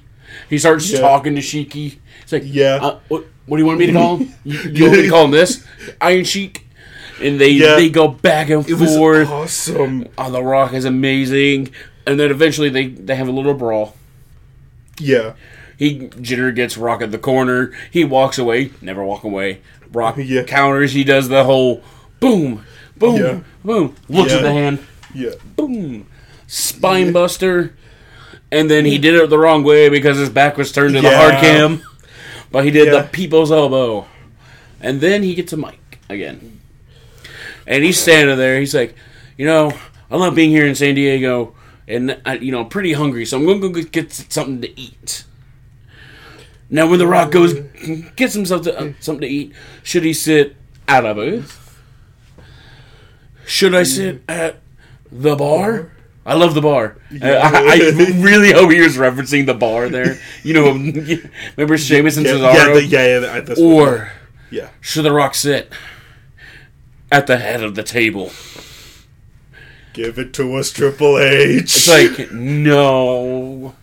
[0.50, 1.00] He starts Yeah.
[1.00, 1.98] talking to Sheiky.
[2.22, 2.78] It's like, Yeah.
[2.82, 4.34] uh, what, what do you want me to call him?
[4.44, 5.64] You, you want me to call him this?
[6.00, 6.66] Iron Sheik.
[7.20, 7.74] And they Yeah.
[7.76, 9.28] they go back and It was forth.
[9.28, 10.08] awesome.
[10.18, 11.70] Oh, the Rock is amazing.
[12.06, 13.94] And then eventually they, they have a little brawl.
[14.98, 15.32] Yeah,
[15.78, 17.72] He Jinder gets Rock at the corner.
[17.90, 18.70] He walks away.
[18.80, 19.60] Never walk away.
[19.92, 20.42] Rock Yeah.
[20.44, 20.92] counters.
[20.92, 21.82] He does the whole
[22.20, 22.64] boom,
[22.96, 23.38] boom, Yeah.
[23.64, 23.94] boom.
[24.08, 24.78] Looks at the hand.
[25.14, 25.30] yeah.
[25.56, 26.06] boom,
[26.46, 27.74] spine buster,
[28.50, 31.16] and then he did it the wrong way because his back was turned to the
[31.16, 31.82] hard cam.
[32.52, 33.00] But he did Yeah.
[33.02, 34.06] the people's elbow,
[34.80, 36.60] and then he gets a mic again,
[37.66, 38.60] and he's standing there.
[38.60, 38.94] He's like,
[39.38, 39.72] you know,
[40.10, 41.54] I love being here in San Diego,
[41.88, 45.24] and I, you know, I'm pretty hungry, so I'm gonna go get something to eat.
[46.68, 47.54] Now, when The Rock goes
[48.16, 51.58] gets himself to, uh, something to eat, should he sit at a booth?
[53.46, 54.60] Should I sit at
[55.10, 55.92] the bar?
[56.24, 56.96] I love the bar.
[57.20, 60.18] Uh, I, I really hope he was referencing the bar there.
[60.44, 60.72] You know,
[61.56, 62.54] remember Sheamus and Yeah, Cesaro?
[62.54, 63.58] yeah, the, yeah, yeah, point.
[63.58, 64.12] or
[64.50, 65.72] yeah, should The Rock sit
[67.10, 68.30] at the head of the table?
[69.94, 71.60] give it to us, Triple H.
[71.62, 73.74] It's like no.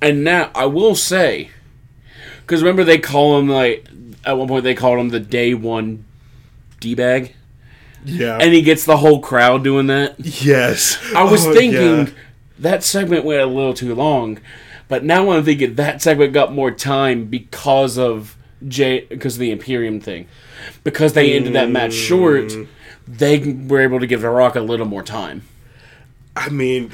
[0.00, 1.50] And now I will say,
[2.40, 3.86] because remember they call him like
[4.24, 6.04] at one point they called him the day one
[6.80, 7.34] d bag,
[8.04, 10.16] yeah, and he gets the whole crowd doing that.
[10.18, 10.98] yes.
[11.14, 12.12] I was Oh, thinking yeah.
[12.58, 14.38] that segment went a little too long,
[14.88, 18.36] but now I'm thinking that segment got more time because of
[18.66, 20.28] J because of the Imperium thing,
[20.84, 22.44] because they ended that match short.
[22.46, 22.66] Mm.
[23.08, 25.42] They were able to give The Rock a little more time.
[26.36, 26.92] I mean,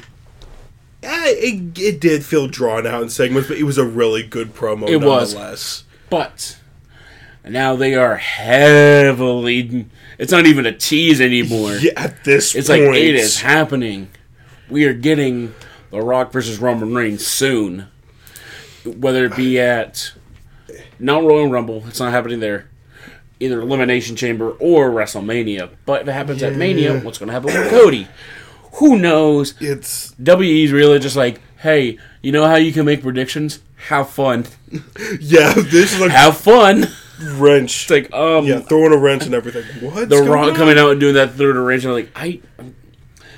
[1.03, 4.55] yeah, it, it did feel drawn out in segments, but it was a really good
[4.55, 4.89] promo.
[4.89, 5.33] It was.
[5.35, 5.83] nonetheless.
[6.09, 6.57] But
[7.45, 9.85] now they are heavily.
[10.19, 11.75] It's not even a tease anymore.
[11.75, 14.09] Yeah, at this It's point, like it is happening.
[14.69, 15.55] We are getting
[15.91, 17.87] The Rock versus Roman Reigns soon.
[18.85, 20.11] Whether it be at
[20.99, 22.69] not Royal Rumble, it's not happening there.
[23.39, 25.69] Either Elimination Chamber or WrestleMania.
[25.85, 28.07] But if it happens at Mania, what's going to happen with Cody?
[28.73, 29.53] Who knows?
[29.61, 33.59] It's WE's really just like, hey, you know how you can make predictions?
[33.87, 34.45] Have fun.
[35.21, 36.87] yeah, this is like Have fun.
[37.21, 37.83] Wrench.
[37.83, 39.63] It's like, um, yeah, throwing a wrench and everything.
[39.83, 40.09] What?
[40.09, 42.41] The Rock coming out and doing that third arrangement, like I.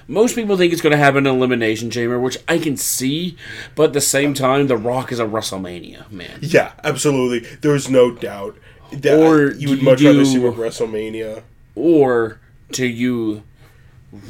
[0.07, 3.37] Most people think it's going to happen in Elimination Chamber, which I can see,
[3.75, 6.39] but at the same time, The Rock is a WrestleMania man.
[6.41, 7.47] Yeah, absolutely.
[7.61, 8.57] There's no doubt.
[8.91, 11.43] That Or you would much you rather see with WrestleMania.
[11.75, 12.41] Or
[12.71, 13.43] do you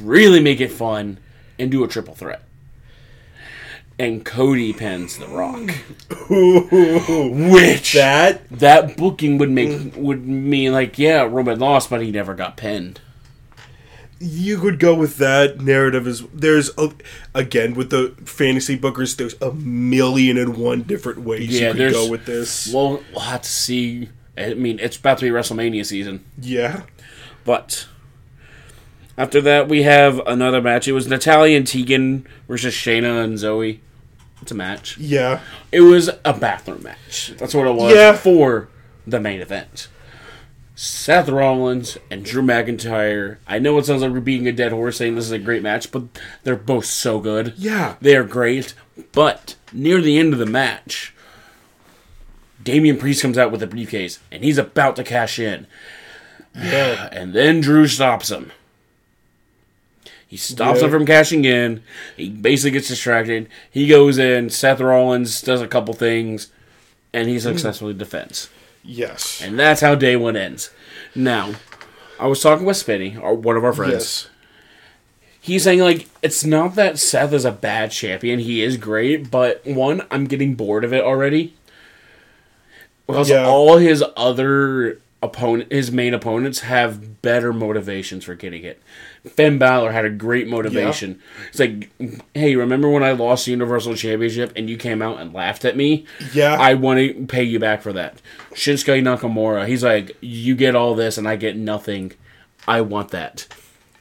[0.01, 1.17] really make it fun
[1.57, 2.43] and do a triple threat?
[4.01, 5.69] And Cody pins The Rock,
[6.29, 12.33] which That that booking would make would mean like, yeah, Roman lost, but he never
[12.33, 12.99] got pinned.
[14.19, 16.91] you could go with that narrative as there's a,
[17.35, 19.15] again with the fantasy bookers.
[19.17, 22.73] There's a million and one different ways Yeah, you could go with this.
[22.73, 24.09] Well, we'll have to see.
[24.37, 26.23] I mean, it's about to be WrestleMania season.
[26.39, 26.83] yeah,
[27.45, 27.87] But
[29.17, 30.87] after that, we have another match.
[30.87, 33.79] It was Natalya and Tegan versus Shayna and Zoey.
[34.41, 34.97] It's a match.
[34.97, 35.39] yeah,
[35.71, 37.33] It was a bathroom match.
[37.37, 38.13] That's what it was Yeah.
[38.13, 38.69] for
[39.05, 39.87] the main event.
[40.75, 43.37] Seth Rollins and Drew McIntyre.
[43.47, 45.61] I know it sounds like we're beating a dead horse saying this is a great
[45.61, 46.03] match, but
[46.43, 47.53] they're both so good.
[47.57, 47.95] yeah.
[48.01, 48.73] They are great.
[49.11, 51.13] But near the end of the match,
[52.63, 55.67] Damian Priest comes out with a briefcase and he's about to cash in.
[56.55, 57.09] Yeah.
[57.13, 58.51] And then Drew stops him.
[60.31, 60.85] He stops Yeah.
[60.85, 61.83] him from cashing in.
[62.15, 63.49] He basically gets distracted.
[63.69, 64.49] He goes in.
[64.49, 66.47] Seth Rollins does a couple things,
[67.11, 68.47] and he successfully defends.
[68.81, 69.41] Yes.
[69.43, 70.69] And that's how day one ends.
[71.13, 71.55] Now,
[72.17, 73.91] I was talking with Spinny, our, one of our friends.
[73.93, 74.27] Yes.
[75.43, 78.39] he's saying like it's not that Seth is a bad champion.
[78.39, 81.55] He is great, but one, I'm getting bored of it already.
[83.05, 83.45] Because Yeah.
[83.45, 88.81] all his other opponent, his main opponents, have better motivations for getting it.
[89.27, 91.21] Finn Balor had a great motivation.
[91.49, 91.91] It's like,
[92.33, 95.77] hey, remember when I lost the Universal Championship and you came out and laughed at
[95.77, 96.05] me?
[96.33, 96.57] Yeah.
[96.59, 98.21] I want to pay you back for that.
[98.51, 102.13] Shinsuke Nakamura, he's like, you get all this and I get nothing.
[102.67, 103.47] I want that.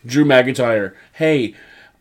[0.06, 1.54] Drew McIntyre, hey,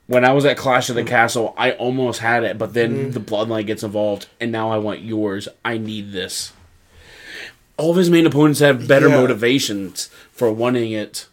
[0.08, 1.08] when I was at Clash of the mm.
[1.08, 3.14] Castle, I almost had it, but then mm.
[3.14, 5.48] the Bloodline gets involved, and now I want yours.
[5.64, 6.54] I need this.
[7.78, 9.18] All of his main opponents have better Yeah.
[9.18, 11.28] motivations for wanting it.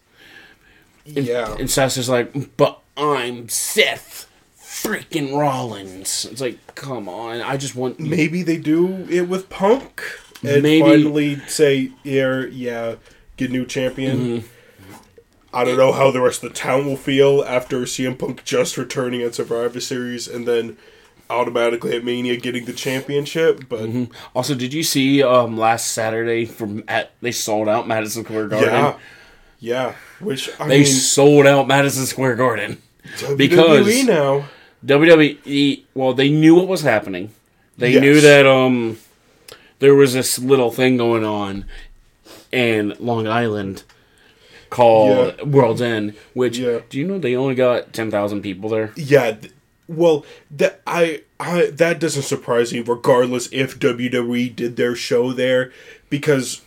[1.06, 1.54] Yeah.
[1.58, 6.26] And Seth's just like, but I'm Seth freaking Rollins.
[6.30, 10.02] It's like, come on, I just want Maybe they do it with Punk
[10.42, 12.96] and Maybe- finally say, yeah, yeah,
[13.36, 14.18] get new champion.
[14.18, 14.46] Mm-hmm.
[15.54, 18.76] I don't know how the rest of the town will feel after CM Punk just
[18.76, 20.76] returning at Survivor Series and then
[21.30, 23.66] automatically at Mania getting the championship.
[23.68, 24.12] But Mm-hmm.
[24.34, 28.68] Also, did you see um last Saturday from at they sold out Madison Square Garden?
[28.70, 28.98] yeah,
[29.58, 32.78] yeah, which I They mean, sold out Madison Square Garden.
[33.18, 34.44] WWE because- now,
[34.84, 37.30] WWE, well, they knew what was happening.
[37.78, 38.00] They Yes.
[38.02, 38.98] knew that um
[39.78, 41.64] there was this little thing going on
[42.52, 43.82] in Long Island
[44.70, 45.44] called Yeah.
[45.44, 46.14] World's End.
[46.34, 46.78] Which Yeah.
[46.88, 48.92] do you know they only got ten thousand people there?
[48.96, 49.36] yeah.
[49.88, 52.80] Well, that I, I that doesn't surprise me.
[52.80, 55.70] Regardless if WWE did their show there,
[56.10, 56.60] because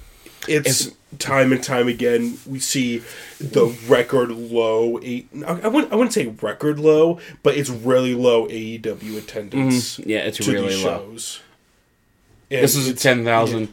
[0.48, 3.02] it's, time and time again we see
[3.40, 5.00] the record low.
[5.02, 5.28] eight.
[5.46, 10.38] I wouldn't I wouldn't say record low, but it's really low AEW attendance Yeah, it's
[10.38, 11.00] to really these low.
[11.00, 11.42] shows.
[12.52, 13.70] And This is it's- ten thousand,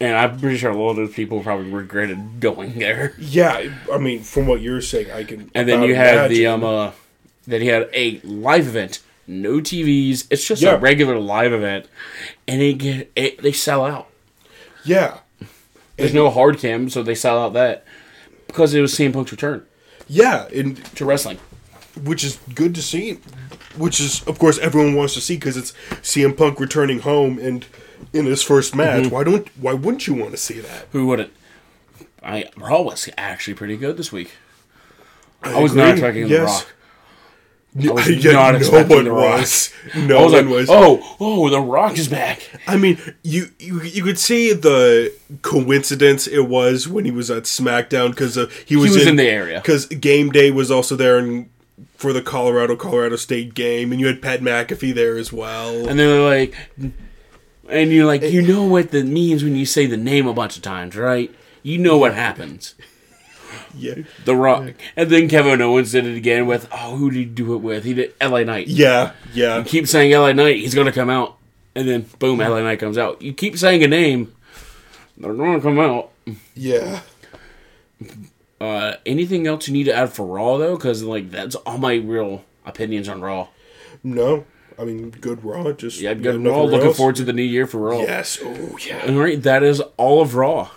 [0.00, 3.14] and I'm pretty sure a lot of those people probably regretted going there.
[3.18, 5.50] Yeah, I mean, from what you're saying, I can.
[5.54, 6.92] And then you had the um uh,
[7.46, 10.26] then he had a live event, no TVs.
[10.30, 10.74] It's just Yeah.
[10.74, 11.86] a regular live event,
[12.46, 14.08] and it get it, they sell out.
[14.84, 15.18] yeah,
[15.98, 17.84] There's no hard cam, so they sell out that
[18.46, 19.66] because it was CM Punk's return
[20.08, 21.38] yeah, and to wrestling.
[22.02, 23.18] which is good to see.
[23.76, 27.64] Which is, of course, everyone wants to see because it's CM Punk returning home and
[28.12, 29.04] in his first match.
[29.04, 29.14] Mm-hmm.
[29.14, 29.48] Why don't?
[29.56, 30.88] Why wouldn't you want to see that?
[30.92, 31.32] Who wouldn't?
[32.22, 34.32] I Raw was actually pretty good this week.
[35.42, 36.62] I, was not agree, expecting yes.
[36.62, 36.74] The Rock.
[37.78, 39.72] I was yeah, not no expecting one was.
[39.94, 40.68] No I was one like, was.
[40.70, 42.48] oh, oh, The Rock is back.
[42.66, 45.12] I mean, you, you you could see the
[45.42, 49.28] coincidence it was when he was at SmackDown because uh, he was, was in the
[49.28, 49.60] area.
[49.60, 51.48] because Game Day was also there and
[51.96, 55.88] for the Colorado Colorado State game, and you had Pat McAfee there as well.
[55.88, 56.54] And they're like,
[57.68, 60.56] and you're like, you know what that means when you say the name a bunch
[60.56, 61.32] of times, right?
[61.62, 62.74] You know what happens.
[63.74, 64.72] yeah, The Rock.
[64.96, 67.84] And then Kevin Owens did it again with, oh, who did he do it with?
[67.84, 68.68] He did LA Knight.
[68.68, 69.62] yeah, yeah.
[69.64, 71.36] keep saying LA Knight, he's going to come out.
[71.74, 73.22] And then, boom, LA Knight comes out.
[73.22, 74.34] You keep saying a name,
[75.16, 76.10] they're going to come out.
[76.54, 77.00] Yeah.
[78.60, 80.76] Uh, anything else you need to add for Raw, though?
[80.76, 83.48] Because, like, that's all my real opinions on Raw.
[84.02, 84.44] No,
[84.78, 85.72] I mean good Raw.
[85.72, 86.62] Just Yeah, good Raw.
[86.62, 86.96] Looking else?
[86.96, 88.00] forward to the new year for Raw.
[88.00, 88.38] Yes.
[88.42, 89.06] Oh yeah.
[89.08, 90.70] All right, that is all of Raw.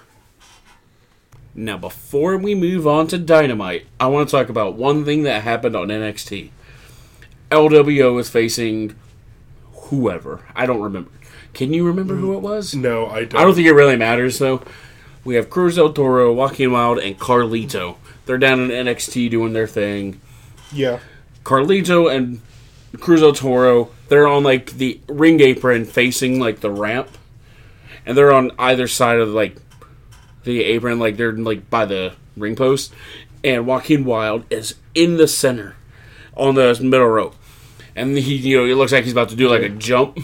[1.54, 5.44] Now, before we move on to Dynamite, I want to talk about one thing that
[5.44, 6.50] happened on NXT.
[7.50, 8.96] LWO is facing
[9.74, 10.46] whoever.
[10.56, 11.12] I don't remember.
[11.54, 12.38] Can you remember who mm.
[12.38, 12.74] it was?
[12.74, 13.42] No, I don't.
[13.42, 14.62] I don't think it really matters, though.
[15.26, 17.98] We have Cruz del Toro, Joaquin Wilde, and Carlito.
[18.26, 20.22] They're down in NXT doing their thing.
[20.72, 21.00] Yeah.
[21.44, 22.42] Carlito and
[23.00, 27.10] Cruz del Toro, they're on like the ring apron facing like the ramp.
[28.06, 29.58] And they're on either side of like
[30.44, 32.94] the apron, like they're like by the ring post.
[33.44, 35.76] And Joaquin Wilde is in the center
[36.36, 37.36] on the middle rope.
[37.96, 40.20] And he you know, it looks like he's about to do like a jump.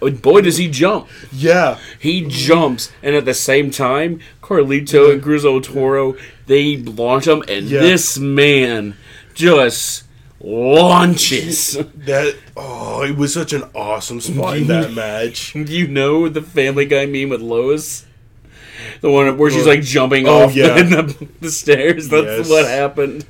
[0.00, 1.06] Boy does he jump.
[1.32, 1.78] Yeah.
[2.00, 7.66] He jumps, and at the same time, Carlito and Cruz Toro they launch him, and
[7.66, 7.80] Yeah.
[7.80, 8.96] this man
[9.34, 10.04] just
[10.40, 11.78] launches.
[11.94, 12.36] That.
[12.56, 15.54] Oh, it was such an awesome spot in that match.
[15.54, 18.04] you know the Family Guy meme with Lois,
[19.00, 20.82] the one where she's like jumping Oh, off yeah.
[20.82, 22.08] the, the stairs.
[22.08, 22.48] That's Yes.
[22.50, 23.24] what happened.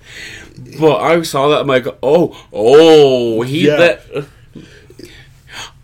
[0.78, 3.76] But I saw that, I'm like, oh, oh, he Yeah.
[3.76, 4.26] that.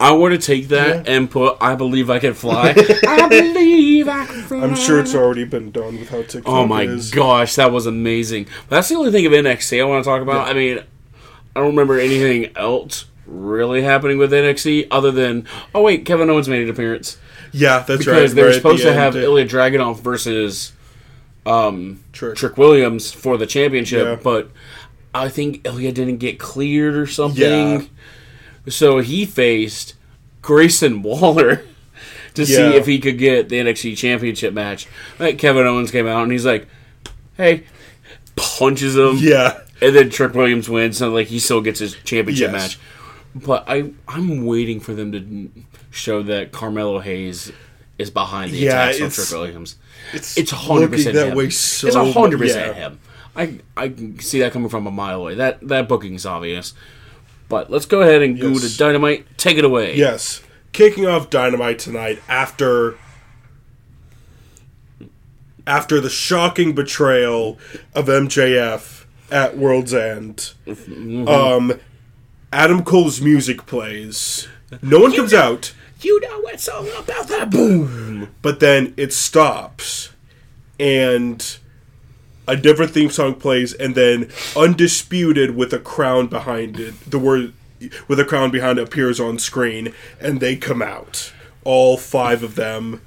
[0.01, 1.13] I want to take that Yeah.
[1.13, 2.71] and put "I believe I can fly."
[3.07, 4.59] I believe I can fly.
[4.61, 7.11] I'm sure it's already been done with how TikTok Oh my is.
[7.11, 8.47] gosh, that was amazing.
[8.71, 10.49] That's the only thing of NXT I want to talk about.
[10.49, 10.79] I mean,
[11.55, 15.45] I don't remember anything else really happening with NXT other than
[15.75, 17.19] oh wait, Kevin Owens made an appearance
[17.53, 18.15] Yeah, that's right.
[18.17, 20.73] because they were right supposed the to have Ilja Dragunov versus
[21.47, 22.37] um, Trick.
[22.37, 24.17] Trick Williams for the championship, Yeah.
[24.23, 24.51] but
[25.15, 27.43] I think Ilja didn't get cleared or something.
[27.43, 27.83] Yeah.
[28.69, 29.95] So he faced
[30.43, 31.63] Grayson Waller
[32.35, 34.87] to see if he could get the NXT Championship match.
[35.19, 36.67] Like Kevin Owens came out and he's like,
[37.37, 37.65] "Hey,"
[38.37, 39.17] punches him.
[39.19, 39.61] Yeah.
[39.81, 42.53] And then Trick Williams wins, so like he still gets his championship Yes.
[42.53, 42.79] match.
[43.45, 45.51] But I I'm waiting for them to
[45.91, 47.53] show that Carmelo Hayes
[47.99, 49.77] is behind the Yeah, attacks on Trick Williams.
[50.13, 51.37] It's, It's hundred percent that him.
[51.37, 53.01] way so it's hundred percent him.
[53.37, 55.35] I I can see that coming from a mile away.
[55.35, 56.75] That that booking's obvious.
[57.49, 59.39] But let's go ahead and go to Dynamite.
[59.39, 59.97] Take it away.
[59.97, 60.43] Yes.
[60.73, 62.97] Kicking off Dynamite tonight after
[65.67, 67.59] after the shocking betrayal
[67.95, 70.53] of MJF at World's End.
[70.67, 71.29] Mm-hmm.
[71.29, 71.81] Um
[72.53, 74.49] Adam Cole's music plays.
[74.83, 78.35] No one comes out, You know it's all about that boom.
[78.43, 80.11] but then it stops
[80.81, 81.57] and
[82.47, 87.53] a different theme song plays and then undisputed with a crown behind it the word
[88.09, 91.33] with a crown behind it appears on screen and they come out
[91.65, 93.03] all five of them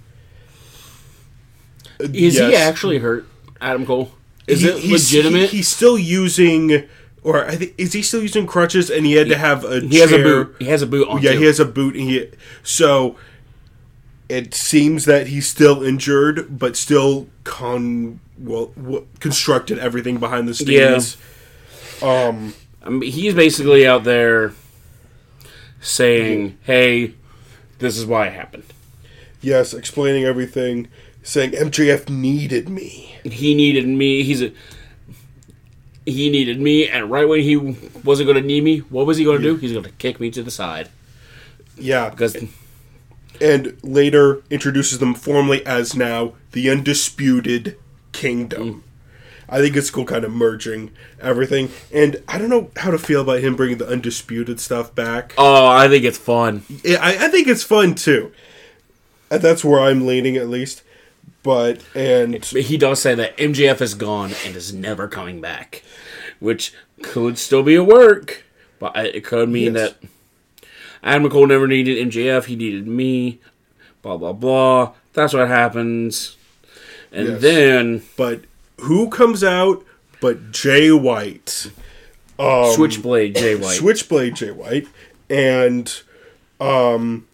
[1.99, 3.25] Is he actually hurt,
[3.59, 4.11] Adam Cole?
[4.47, 5.49] Is He- it legitimate?
[5.49, 6.83] he- he's still using
[7.23, 9.99] or I think is he still using crutches and he had to have a He
[9.99, 10.55] has a boot.
[10.59, 11.21] He has a boot on.
[11.21, 11.39] Yeah, too.
[11.39, 11.95] he has a boot.
[11.95, 12.29] And he
[12.63, 13.15] so
[14.29, 20.53] it seems that he's still injured, but still con well w- constructed everything behind the
[20.53, 21.17] scenes.
[22.01, 22.53] Um.
[22.83, 24.53] I mean, he's basically out there
[25.81, 27.13] saying, "Hey,
[27.79, 28.63] this is why it happened."
[29.41, 30.87] Yes, explaining everything,
[31.23, 33.17] saying MJF needed me.
[33.23, 34.23] He needed me.
[34.23, 34.51] He's a.
[36.05, 37.55] He needed me, and right when he
[38.03, 39.55] wasn't going to need me, what was he going to do?
[39.55, 40.89] He's going to kick me to the side
[41.77, 42.35] Yeah, because
[43.39, 47.77] and later introduces them formally as now the undisputed
[48.11, 48.61] kingdom.
[48.61, 48.81] Mm.
[49.49, 53.21] I think it's cool, kind of merging everything, and I don't know how to feel
[53.21, 55.33] about him bringing the undisputed stuff back.
[55.37, 56.63] oh, I think it's fun.
[56.83, 58.31] Yeah, I, I think it's fun too.
[59.27, 60.83] That's where I'm leaning at least.
[61.43, 65.83] But and he does say that MJF is gone and is never coming back,
[66.39, 68.43] which could still be a work,
[68.79, 69.93] but it could mean Yes.
[69.99, 70.09] that
[71.03, 72.45] Adam Cole never needed MJF.
[72.45, 73.39] He needed me.
[74.03, 74.93] Blah blah blah.
[75.13, 76.35] That's what happens.
[77.11, 77.41] And Yes.
[77.41, 78.41] then but
[78.81, 79.83] who comes out
[80.19, 81.71] but Jay White,
[82.37, 83.77] Switchblade Jay White.
[83.77, 84.87] Switchblade Jay White,
[85.29, 86.01] and
[86.59, 87.25] um,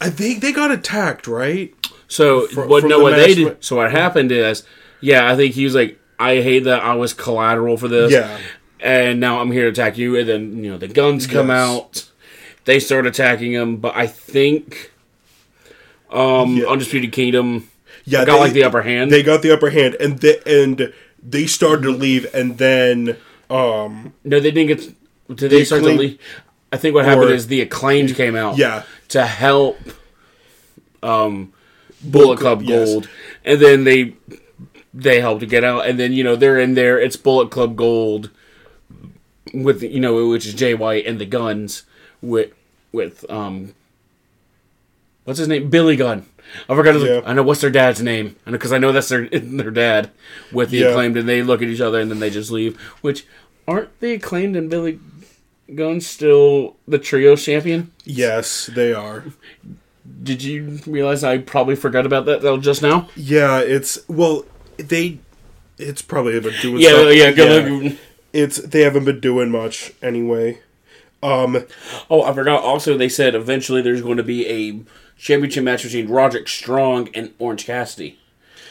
[0.00, 1.74] I think they got attacked, right?
[2.10, 2.80] So what?
[2.82, 3.64] from No, the what they did.
[3.64, 4.64] So what happened is,
[5.00, 8.12] yeah, I think he was like, I hate that I was collateral for this.
[8.12, 8.38] Yeah.
[8.80, 10.16] and now I'm here to attack you.
[10.18, 11.56] And then you know the guns come Yes.
[11.56, 12.06] out.
[12.66, 14.92] They start attacking him, but I think
[16.10, 16.66] um Yeah.
[16.66, 17.68] Undisputed Kingdom
[18.04, 19.10] Yeah, got like the upper hand.
[19.10, 20.92] They got the upper hand, and they, and
[21.22, 23.16] they started to leave, and then
[23.48, 25.36] um, no, they didn't get.
[25.36, 26.18] Did they start to leave?
[26.72, 28.56] I think what happened Or- is the acclaimed came out.
[28.56, 29.78] yeah, to help
[31.02, 31.52] um
[32.02, 32.88] Bullet Club yes.
[32.88, 33.08] Gold,
[33.44, 34.14] and then they
[34.94, 36.98] they help to get out, and then you know they're in there.
[37.00, 38.30] It's Bullet Club Gold
[39.52, 41.84] with you know which is Jay White and the guns
[42.22, 42.52] with
[42.92, 43.74] with um
[45.24, 46.26] what's his name Billy Gunn.
[46.68, 46.94] I forgot.
[46.94, 47.20] His, Yeah.
[47.24, 50.10] I know what's their dad's name, and because I know that's their their dad
[50.52, 50.86] with the Yeah.
[50.88, 52.76] acclaimed, and they look at each other and then they just leave.
[53.02, 53.26] Which
[53.68, 54.98] aren't the acclaimed and Billy
[55.74, 57.92] Gunn still the trio champion?
[58.04, 59.24] yes, they are.
[60.22, 63.08] Did you realize I probably forgot about that though just now?
[63.16, 64.44] Yeah, it's well,
[64.76, 65.18] they.
[65.78, 66.82] It's probably been doing.
[66.82, 67.14] Yeah, stuff.
[67.14, 67.30] yeah.
[67.32, 67.44] Go
[67.84, 67.92] look.
[68.32, 70.60] It's they haven't been doing much anyway.
[71.22, 71.64] Um,
[72.10, 72.62] Oh, I forgot.
[72.62, 74.80] Also, they said eventually there's going to be a
[75.18, 78.18] championship match between Roderick Strong and Orange Cassidy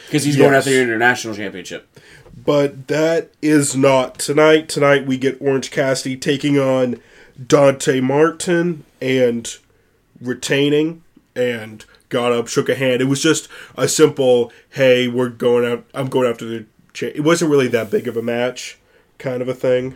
[0.06, 0.66] because he's going Yes.
[0.66, 1.88] after the international championship.
[2.44, 4.68] but that is not tonight.
[4.68, 7.00] Tonight we get Orange Cassidy taking on
[7.46, 9.56] Dante Martin and
[10.20, 11.02] retaining
[11.34, 13.00] and got up, shook a hand.
[13.00, 15.84] It was just a simple, "Hey, we're going out.
[15.94, 17.06] I'm going after the." Cha-.
[17.06, 18.78] It wasn't really that big of a match,
[19.18, 19.94] kind of a thing.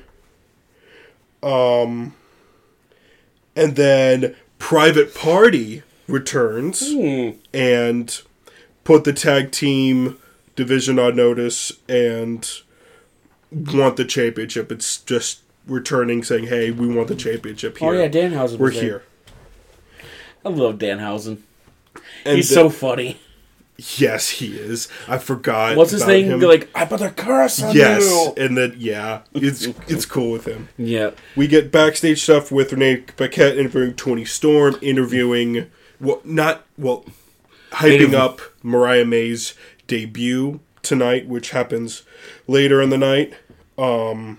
[1.42, 2.14] Um,
[3.56, 6.82] and then Private Party returns
[7.52, 8.22] and
[8.84, 10.18] put the tag team
[10.56, 12.48] division on notice and
[13.50, 14.70] want the championship.
[14.72, 17.88] It's just returning saying, "Hey, we want the championship here.
[17.88, 18.58] Oh yeah, Danhausen.
[18.58, 18.82] we're there.
[18.82, 19.02] here."
[20.44, 21.38] I love Danhausen.
[22.24, 23.18] And He's the- so funny.
[23.98, 24.88] yes, he is.
[25.08, 25.76] I forgot.
[25.76, 26.26] What's his thing?
[26.26, 26.40] him.
[26.40, 28.34] Like I put a curse on yes, you.
[28.36, 30.68] and then yeah, it's it's cool with him.
[30.76, 31.10] Yeah.
[31.36, 35.70] We get backstage stuff with Renee Paquette interviewing Toni Storm, interviewing
[36.00, 37.04] well, not well,
[37.72, 39.54] hyping up Mariah May's
[39.86, 42.02] debut tonight, which happens
[42.46, 43.34] later in the night.
[43.78, 44.38] Um,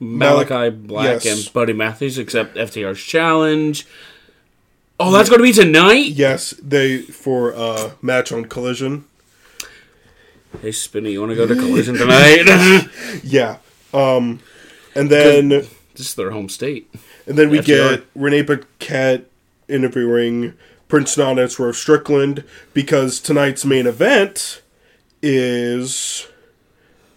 [0.00, 1.46] Malakai Black yes.
[1.46, 3.86] and Buddy Matthews accept FTR's challenge.
[5.00, 6.06] Oh, that's going to be tonight.
[6.08, 9.04] Yes, they for uh match on Collision.
[10.62, 12.88] Hey, Spinny, you want to go to Collision tonight?
[13.24, 13.58] Yeah.
[13.92, 14.40] Um
[14.94, 16.92] and then this is their home state.
[17.26, 17.64] and then we FTR.
[17.66, 19.26] get Renee Paquette
[19.68, 20.54] interviewing
[20.88, 24.62] Prince and Swerve Strickland because tonight's main event
[25.22, 26.28] is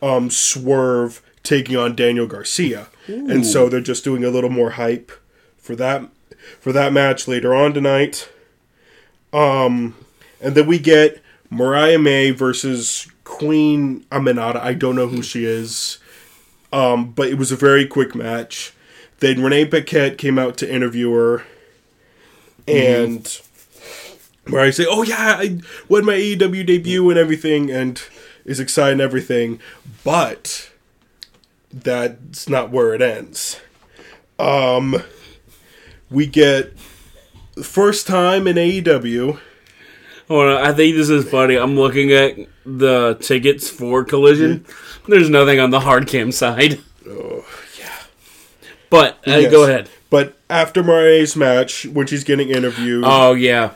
[0.02, 2.88] um Swerve taking on Daniel Garcia.
[3.08, 5.12] And so they're just doing a little more hype
[5.58, 6.10] for that
[6.60, 8.30] for that match later on tonight.
[9.34, 9.96] Um
[10.42, 14.58] and then we get Mariah May versus Queen Aminata.
[14.58, 16.00] I don't know who she is.
[16.72, 18.74] Um, but it was a very quick match.
[19.20, 21.44] Then Renee Paquette came out to interview her,
[22.68, 23.42] and
[24.48, 28.02] where I say, "Oh yeah, I won my AEW debut and everything, and
[28.46, 29.60] is excited and everything,"
[30.04, 30.70] but
[31.72, 33.60] that's not where it ends.
[34.38, 35.02] Um,
[36.10, 36.74] we get
[37.64, 39.40] first time in AEW.
[40.28, 41.56] Hold on, I think this is funny.
[41.56, 42.36] I'm looking at
[42.66, 44.66] the tickets for Collision.
[45.08, 46.80] There's nothing on the hard cam side.
[47.08, 47.46] Oh
[47.80, 47.94] yeah.
[48.90, 49.52] But uh, Yes.
[49.52, 49.90] go ahead.
[50.10, 53.72] But after Mariah's match, when she's getting interviewed, Oh yeah,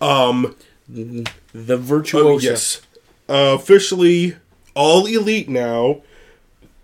[0.00, 0.56] um,
[0.88, 2.28] the virtuoso.
[2.28, 2.80] Oh, yes.
[3.28, 4.36] Uh, officially
[4.74, 6.02] all elite now.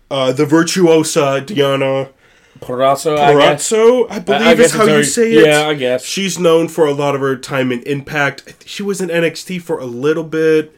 [0.09, 2.09] Uh, the virtuosa Deonna
[2.59, 3.17] Purrazzo.
[3.17, 3.33] I.
[3.33, 5.45] Purrazzo, I, believe I is how you say it.
[5.45, 6.03] Yeah, I guess.
[6.03, 8.65] She's known for a lot of her time in Impact.
[8.65, 10.77] She was in NXT for a little bit,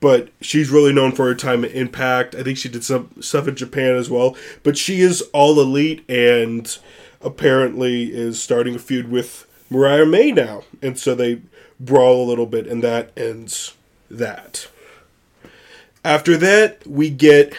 [0.00, 2.34] but she's really known for her time in Impact.
[2.34, 4.36] I think she did some stuff in Japan as well.
[4.62, 6.76] But she is all elite and
[7.20, 10.62] apparently is starting a feud with Mariah May now.
[10.80, 11.42] And so they
[11.78, 13.74] brawl a little bit, and that ends
[14.10, 14.68] that.
[16.04, 17.54] After that, we get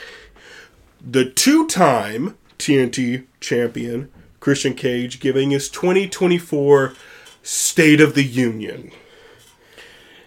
[1.02, 6.94] the two time TNT champion, Christian Cage, giving his 2024
[7.42, 8.92] State of the Union.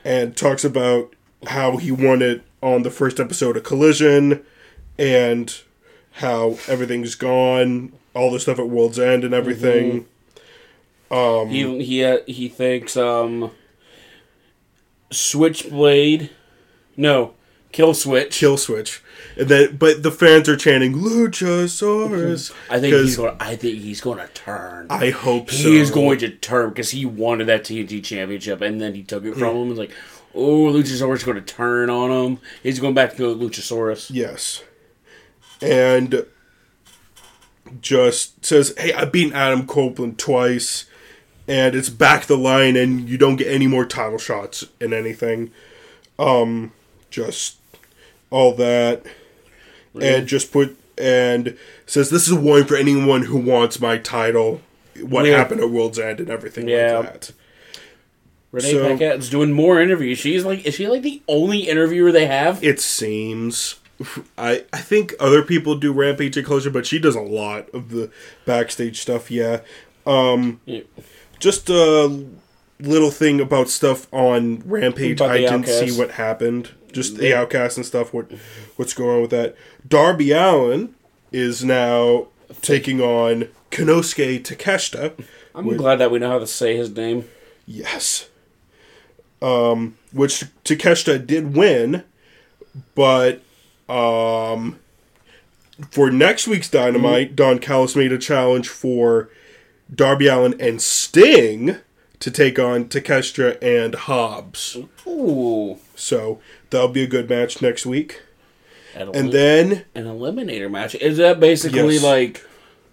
[0.05, 1.15] And talks about
[1.49, 4.45] how he won it on the first episode of Collision
[4.99, 5.55] and
[6.13, 10.07] how everything's gone, all the stuff at World's End and everything.
[11.11, 13.51] Um, He he uh, he thinks um,
[15.11, 16.31] Switchblade,
[16.97, 17.35] no,
[17.73, 18.39] Kill Switch.
[18.39, 19.03] Kill Switch.
[19.37, 22.53] And then, but the fans are chanting Luchasaurus.
[22.71, 23.37] I think he's going.
[23.39, 24.87] I think he's going to turn.
[24.89, 25.57] I hope so.
[25.57, 29.25] he is going to turn because he wanted that TNT championship and then he took
[29.25, 29.71] it from him.
[29.71, 29.93] It's like,
[30.35, 32.39] oh, Luchasaurus is going to turn on him.
[32.63, 34.11] He's going back to Luchasaurus.
[34.11, 34.63] Yes.
[35.61, 36.27] And
[37.81, 40.87] just says, hey, I've beaten Adam Copeland twice,
[41.49, 45.51] and it's back the line, and you don't get any more title shots in anything.
[46.19, 46.73] Um,
[47.11, 47.57] just
[48.31, 49.05] all that.
[50.03, 54.61] And just put, and says, this is a warning for anyone who wants my title.
[55.01, 56.99] What happened at World's End and everything Yeah.
[56.99, 57.33] like that.
[58.53, 60.19] Renee So- Paquette's doing more interviews.
[60.19, 62.63] She's like, is she like the only interviewer they have?
[62.65, 63.77] It seems.
[64.39, 67.91] I I think other people do Rampage and Closure, but she does a lot of
[67.91, 68.11] the
[68.45, 69.31] backstage stuff.
[69.31, 69.61] Yeah.
[70.07, 70.81] Um, Yeah.
[71.41, 72.25] just a
[72.81, 75.21] little thing about stuff on Rampage.
[75.21, 75.79] About I didn't Outcast.
[75.95, 76.71] see what happened.
[76.97, 78.13] Just the Outcast and stuff.
[78.13, 78.33] What
[78.77, 79.55] what's going on with that?
[79.87, 80.95] Darby Allin
[81.31, 82.29] is now
[82.63, 85.25] taking on Konosuke Takeshita.
[85.55, 87.29] I'm glad that we know how to say his name.
[87.67, 88.29] Yes.
[89.43, 92.05] Um, which Takeshita did win,
[92.95, 93.43] but
[93.89, 94.79] um,
[95.91, 99.29] for next week's Dynamite, Don Callis made a challenge for
[99.95, 101.77] Darby Allin and Sting
[102.27, 104.77] to take on Takeshita and Hobbs.
[105.07, 105.79] Ooh.
[105.95, 108.21] So that'll be a good match next week.
[108.97, 110.97] An And then an eliminator match.
[110.97, 112.03] Is that basically Yes.
[112.03, 112.45] like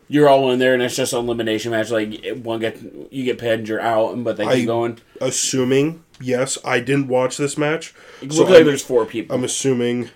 [0.07, 1.89] you're all in there and it's just an elimination match?
[1.89, 2.77] Like one get
[3.11, 4.99] you get pinned, you're out, but they keep I- going.
[5.19, 7.91] assuming, yes, I didn't watch this match.
[8.21, 9.35] It so looks like I'm, there's four people.
[9.35, 10.11] I'm assuming,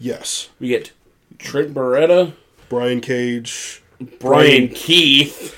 [0.00, 0.90] yes, we get
[1.38, 2.32] Trent Beretta,
[2.68, 3.82] Brian Cage,
[4.18, 5.56] Bryan Keith,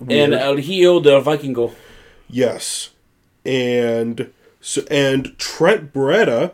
[0.00, 1.74] and El Hijo del Vikingo.
[2.28, 2.90] Yes,
[3.44, 6.52] and so and Trent Beretta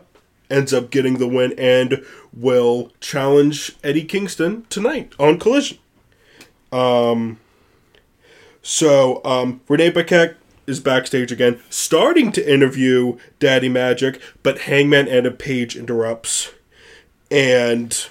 [0.49, 5.77] ends up getting the win and will challenge Eddie Kingston tonight on Collision.
[6.71, 7.39] Um.
[8.65, 15.35] So um, Renee Paquette is backstage again, starting to interview Daddy Magic, but Hangman Adam
[15.35, 16.53] Page interrupts,
[17.29, 18.07] and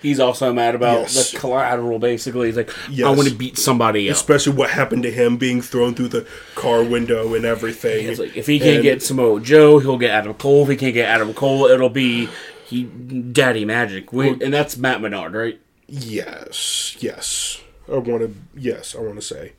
[0.00, 1.32] He's also mad about Yes.
[1.32, 1.98] the collateral.
[1.98, 2.70] Basically, he's like,
[3.04, 4.18] I want to beat somebody else.
[4.18, 8.06] especially what happened to him being thrown through the car window and everything.
[8.06, 10.62] It's like if he can't And- get Samoa Joe, he'll get Adam Cole.
[10.62, 12.28] If he can't get Adam Cole, it'll be
[12.64, 15.58] he Daddy Magic, we, and that's Matt Menard, right?
[15.88, 17.60] Yes, yes.
[17.90, 18.34] I want to.
[18.54, 19.52] Yes, I want to say,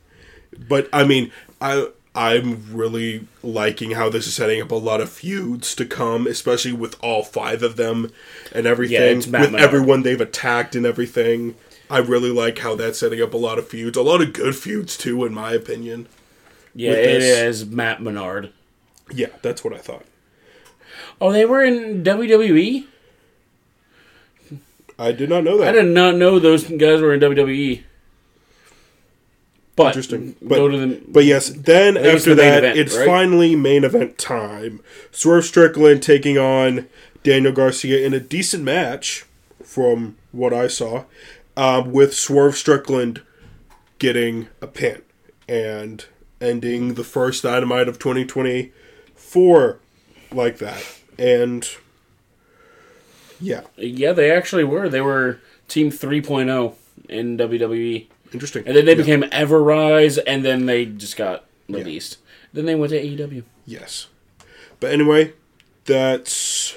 [0.68, 5.10] but I mean, I I'm really liking how this is setting up a lot of
[5.10, 8.10] feuds to come, especially with all five of them
[8.52, 9.18] and everything.
[9.18, 11.54] it's Matt with everyone they've attacked and everything.
[11.88, 14.56] I really like how that's setting up a lot of feuds, a lot of good
[14.56, 16.08] feuds too, in my opinion.
[16.74, 18.52] Yeah, it is Matt Menard.
[19.12, 20.04] Yeah, that's what I thought.
[21.20, 22.86] Oh, they were in WWE.
[24.98, 25.68] I did not know that.
[25.68, 27.82] I did not know those guys were in WWE.
[29.80, 30.36] But Interesting.
[30.42, 33.06] But, go to the but yes, then after the that, event, it's right?
[33.06, 34.80] finally main event time.
[35.10, 36.86] Swerve Strickland taking on
[37.22, 39.24] Daniel Garcia in a decent match,
[39.64, 41.04] from what I saw,
[41.56, 43.22] um, with Swerve Strickland
[43.98, 45.02] getting a pin
[45.48, 46.04] and
[46.40, 49.78] ending the first Dynamite of 2024
[50.32, 50.98] like that.
[51.18, 51.68] And
[53.40, 54.88] yeah, yeah, they actually were.
[54.88, 56.74] They were Team 3.0
[57.08, 58.06] in WWE.
[58.32, 58.64] Interesting.
[58.66, 58.96] And then they Yeah.
[58.98, 62.18] became Everrise, and then they just got released.
[62.52, 63.44] Then they went to AEW.
[63.66, 64.06] yes.
[64.80, 65.32] But anyway,
[65.84, 66.76] that's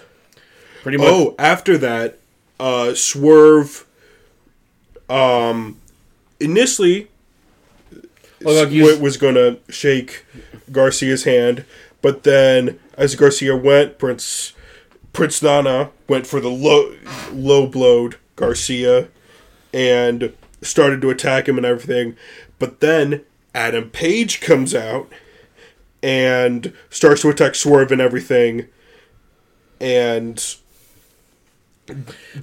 [0.82, 1.08] Pretty much.
[1.10, 2.20] Oh, after that,
[2.60, 3.86] uh, Swerve.
[5.10, 5.80] Um,
[6.40, 7.08] initially,
[8.42, 10.26] Well, like Swerve was gonna shake
[10.72, 11.64] Garcia's hand,
[12.02, 14.54] but then as Garcia went, Prince
[15.14, 16.94] Prince Nana went for the low
[17.32, 19.08] low blowed Garcia,
[19.74, 20.34] and
[20.64, 22.16] started to attack him and everything.
[22.60, 23.22] But then
[23.54, 25.12] Adam Page comes out
[26.02, 28.68] and starts to attack Swerve and everything,
[29.80, 30.62] and just-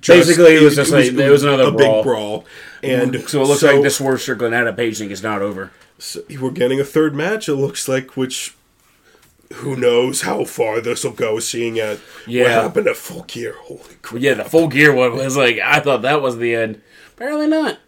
[0.06, 1.96] Basically, it was just like- it was another a brawl.
[1.96, 2.44] big brawl,
[2.82, 5.70] and so it looks like this Swerve Strickland Adam Page thing is not over.
[5.98, 7.48] so we're getting a third match.
[7.48, 8.54] It looks like, which
[9.54, 11.38] who knows how far this will go.
[11.40, 14.22] Seeing at what happened at Full Gear, holy crap!
[14.22, 16.80] Yeah, the full gear one was like I thought that was the end.
[17.16, 17.78] Apparently not.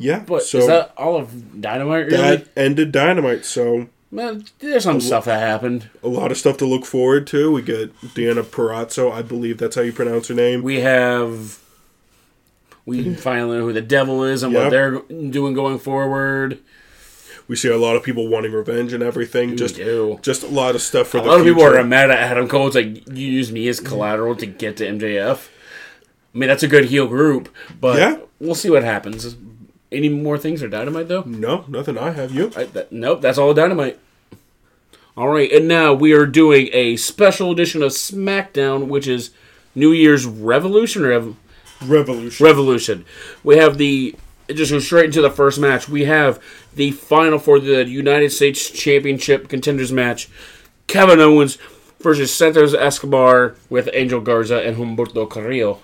[0.00, 2.06] Yeah, But so is that all of Dynamite?
[2.06, 2.16] Really?
[2.16, 3.44] that ended Dynamite.
[3.44, 5.88] So Man, there's some stuff that happened.
[6.02, 7.52] a lot of stuff to look forward to.
[7.52, 10.62] We get Deonna Purrazzo, I believe that's how you pronounce her name.
[10.62, 11.58] We have.
[12.86, 14.62] We finally know who the devil is and Yep.
[14.64, 14.98] what they're
[15.30, 16.58] doing going forward.
[17.46, 19.56] We see a lot of people wanting revenge and everything.
[19.56, 20.18] Just do.
[20.22, 22.46] just a lot of stuff for A the lot of people are mad at Adam
[22.48, 22.68] Cole.
[22.68, 25.48] It's like you use me as collateral to get to MJF.
[26.32, 27.48] I mean, that's a good heel group,
[27.80, 28.18] but Yeah.
[28.38, 29.36] we'll see what happens.
[29.92, 31.22] Any more things are dynamite though?
[31.22, 31.98] No, nothing.
[31.98, 32.52] I have you.
[32.56, 33.98] I, that, nope, that's all dynamite.
[35.16, 39.30] All right, and now we are doing a special edition of SmackDown, which is
[39.74, 41.02] New Year's Revolution.
[41.02, 41.36] Rev-
[41.82, 42.44] Revolution.
[42.44, 43.04] Revolution.
[43.42, 44.14] We have the
[44.48, 45.88] it just goes straight into the first match.
[45.88, 46.42] We have
[46.74, 50.28] the final for the United States Championship contenders match:
[50.86, 51.58] Kevin Owens
[52.00, 55.80] versus Santos Escobar with Angel Garza and Humberto Carrillo.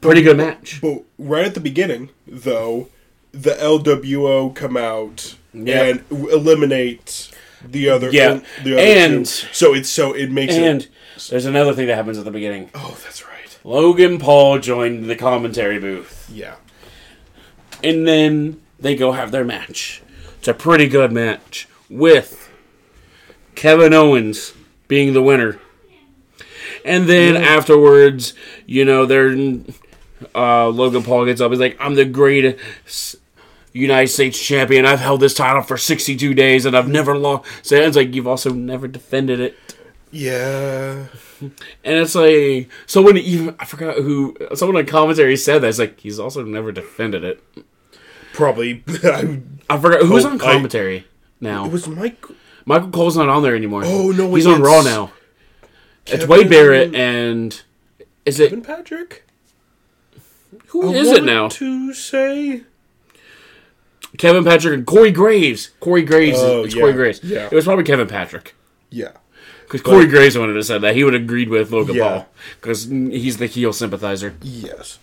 [0.00, 0.80] Pretty good match.
[0.80, 2.88] But right at the beginning, though,
[3.32, 5.82] the LWO come out Yeah.
[5.82, 7.30] and eliminate
[7.64, 8.10] the other.
[8.10, 8.40] Yeah.
[8.64, 9.46] the other And- two.
[9.52, 10.88] so it's so it makes And it.
[11.28, 12.70] there's another thing that happens at the beginning.
[12.74, 13.58] Oh, that's right.
[13.62, 16.28] Logan Paul joined the commentary booth.
[16.32, 16.54] Yeah.
[17.82, 20.02] and then they go have their match.
[20.38, 22.50] It's a pretty good match with
[23.54, 24.52] Kevin Owens
[24.88, 25.58] being the winner.
[26.84, 28.34] And then afterwards,
[28.66, 29.34] you know, they're
[30.34, 31.50] uh, Logan Paul gets up.
[31.50, 33.16] He's like, "I'm the greatest
[33.72, 34.84] United States champion.
[34.86, 38.26] I've held this title for 62 days, and I've never lost." So it's like you've
[38.26, 39.56] also never defended it.
[40.10, 41.06] Yeah.
[41.40, 45.68] And it's like someone even I forgot who someone on commentary said that.
[45.68, 47.42] It's like he's also never defended it.
[48.34, 48.84] Probably.
[49.04, 49.40] I,
[49.70, 51.06] I forgot who's Oh, on I- commentary
[51.40, 51.64] now.
[51.64, 52.22] it was Mike.
[52.66, 53.84] Michael Cole's not on there anymore.
[53.86, 55.12] Oh, no, he's on Raw it's now.
[56.04, 57.62] It's Kevin- Wade Barrett and
[58.26, 59.24] is it Kevin Patrick?
[60.70, 61.48] Who is it now?
[61.48, 62.62] To say.
[64.18, 65.70] Kevin Patrick and Corey Graves.
[65.80, 66.38] Corey Graves.
[66.40, 67.20] Oh, it's yeah, Corey Graves.
[67.22, 67.46] yeah.
[67.46, 68.54] It was probably Kevin Patrick
[68.90, 69.12] Yeah.
[69.62, 72.08] because Corey Graves wanted to say that he would have agreed with Logan Yeah.
[72.08, 72.26] Paul
[72.60, 74.34] because he's the heel sympathizer.
[74.42, 74.98] Yes.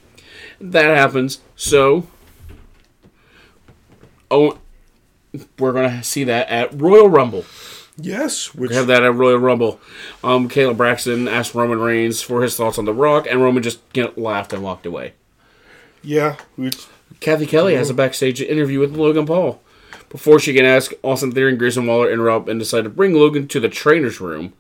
[0.60, 1.40] That happens.
[1.56, 2.08] So,
[4.30, 4.58] oh,
[5.60, 7.46] we're gonna see that at Royal Rumble.
[8.00, 8.54] Yes.
[8.54, 8.72] Which.
[8.74, 9.80] have that at Royal Rumble.
[10.24, 13.80] Um, Kayla Braxton asked Roman Reigns for his thoughts on The Rock, and Roman just
[13.94, 15.14] you know, laughed and walked away.
[16.02, 16.38] Yeah.
[16.56, 16.88] Which.
[17.20, 17.98] Cathy Kelley has a mm-hmm.
[17.98, 19.62] backstage interview with Logan Paul.
[20.10, 23.48] Before she can ask, Austin Theory and Grayson Waller interrupt and decide to bring Logan
[23.50, 24.54] to the trainer's room.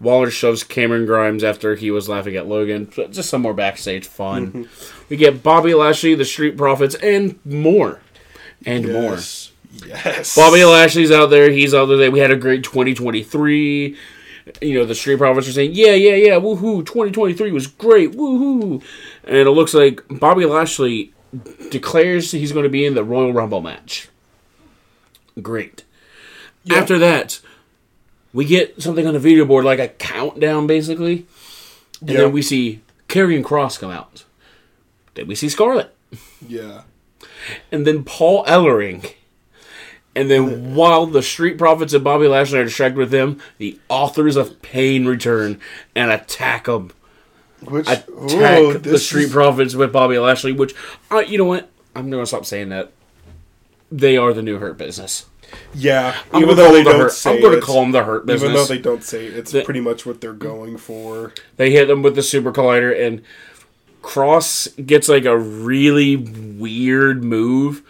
[0.00, 2.90] Waller shoves Cameron Grimes after he was laughing at Logan.
[3.10, 4.52] Just some more backstage fun.
[4.52, 5.04] Mm-hmm.
[5.08, 8.00] we get Bobby Lashley, the Street Profits, and more.
[8.66, 9.12] And more.
[9.12, 9.52] Yes.
[9.86, 10.34] Yes.
[10.34, 11.50] Bobby Lashley's out there.
[11.50, 12.10] He's out there.
[12.10, 13.96] We had a great 2023.
[14.62, 18.80] You know, the Street Profits are saying, yeah, yeah, yeah, woohoo, 2023 was great, woohoo.
[19.26, 21.12] And it looks like Bobby Lashley
[21.70, 24.08] declares he's going to be in the Royal Rumble match.
[25.42, 25.84] Great.
[26.70, 27.40] After that,
[28.32, 31.26] we get something on the video board, like a countdown, basically.
[32.00, 32.16] And Yeah.
[32.18, 34.24] then we see Karrion Kross come out.
[35.14, 35.94] Then we see Scarlett.
[36.46, 36.82] Yeah.
[37.72, 39.12] And then Paul Ellering.
[40.14, 44.36] And then while the Street Profits and Bobby Lashley are distracted with them, the authors
[44.36, 45.60] of Pain return
[45.94, 46.90] and attack them.
[47.64, 50.74] Which Attack oh, the Street is- Profits with Bobby Lashley, which,
[51.10, 51.70] uh, you know what?
[51.94, 52.92] I'm to stop saying that.
[53.90, 55.26] They are the new Hurt Business.
[55.74, 56.14] Yeah.
[56.32, 57.12] I'm even gonna though call they them the don't hurt.
[57.12, 58.42] say I'm going to call them the Hurt Business.
[58.50, 61.32] even though they don't say it, it's The- pretty much what they're going for.
[61.56, 63.22] They hit them with the Super Collider, and
[64.02, 67.82] Kross gets like a really weird move.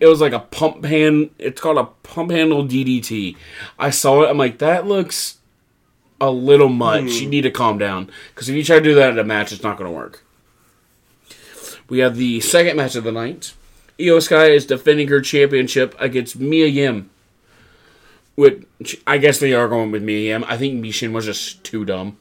[0.00, 1.30] It was like a pump hand.
[1.38, 3.36] It's called a pump handle DDT.
[3.78, 4.30] I saw it.
[4.30, 5.37] I'm like, that looks
[6.20, 7.04] a little much.
[7.04, 7.30] You hmm.
[7.30, 9.62] need to calm down because if you try to do that at a match, it's
[9.62, 10.24] not going to work.
[11.88, 13.54] We have the second match of the night.
[13.98, 17.10] Iyo Sky is defending her championship against Mia Yim.
[18.36, 20.44] Which I guess they are going with Mia Yim.
[20.46, 22.18] I think Michin was just too dumb.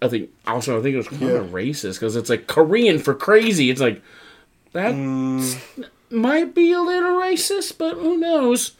[0.00, 3.14] I think also I think it was kind of racist because it's like Korean for
[3.14, 3.70] crazy.
[3.70, 4.02] It's like
[4.72, 5.52] that hmm.
[6.10, 8.72] might be a little racist, but who knows?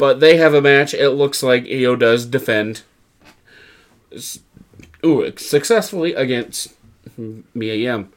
[0.00, 0.94] But they have a match.
[0.94, 2.84] It looks like Iyo does defend.
[5.04, 6.72] Ooh, successfully against
[7.18, 8.10] Mia Yim.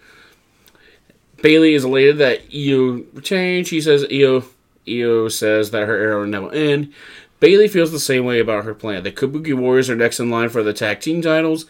[1.41, 3.67] Bayley is elated that Iyo retained.
[3.67, 4.45] She says Iyo
[4.87, 6.93] Iyo says that her era will never end.
[7.41, 9.03] Bayley feels the same way about her plan.
[9.03, 11.65] The Kabuki Warriors are next in line for the tag team titles.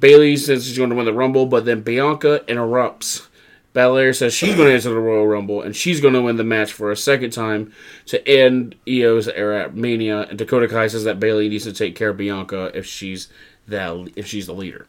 [0.00, 3.28] Bayley says she's going to win the Rumble, but then Bianca interrupts.
[3.72, 6.44] Belair says she's going to enter the Royal Rumble and she's going to win the
[6.44, 7.72] match for a second time
[8.06, 10.22] to end Iyo's era at Mania.
[10.22, 13.28] And Dakota Kai says that Bayley needs to take care of Bianca if she's
[13.68, 14.86] that if she's the leader.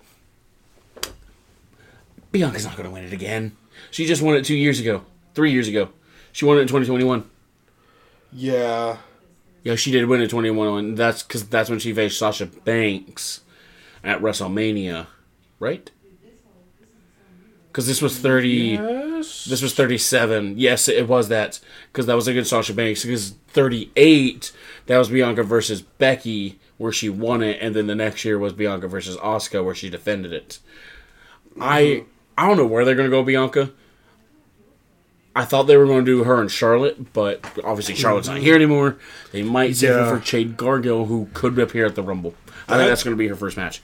[2.31, 3.55] Bianca's not going to win it again.
[3.91, 5.89] She just won it two years ago, three years ago.
[6.31, 7.29] She won it in 2021.
[8.31, 8.97] Yeah.
[9.63, 10.95] Yeah, she did win it in 2021.
[10.95, 13.41] That's because that's when she faced Sasha Banks
[14.03, 15.07] at WrestleMania,
[15.59, 15.89] right?
[17.73, 18.49] Because this was 30.
[18.49, 19.45] Yes.
[19.45, 20.59] This was 37.
[20.59, 21.59] Yes, it was that.
[21.91, 23.03] Because that was against Sasha Banks.
[23.03, 24.51] Because 38,
[24.85, 27.57] that was Bianca versus Becky, where she won it.
[27.59, 30.59] And then the next year was Bianca versus Asuka, where she defended it.
[31.59, 32.09] I mm-hmm.
[32.37, 33.71] I don't know where they're going to go, Bianca.
[35.35, 38.45] I thought they were going to do her and Charlotte, but obviously Charlotte's not mm-hmm.
[38.45, 38.97] here anymore.
[39.31, 40.05] They might save Yeah.
[40.09, 42.35] her for Jade Cargill, who could appear at the Rumble.
[42.67, 43.81] I think that's going to be her first match.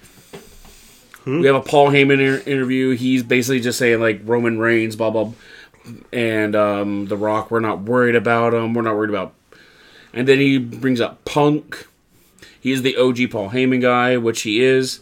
[1.41, 2.95] We have a Paul Heyman inter- interview.
[2.95, 5.31] He's basically just saying like Roman Reigns, blah blah,
[6.11, 7.51] and um, The Rock.
[7.51, 8.73] We're not worried about him.
[8.73, 9.33] We're not worried about.
[10.13, 11.87] And then he brings up Punk.
[12.59, 15.01] He is the OG Paul Heyman guy, which he is.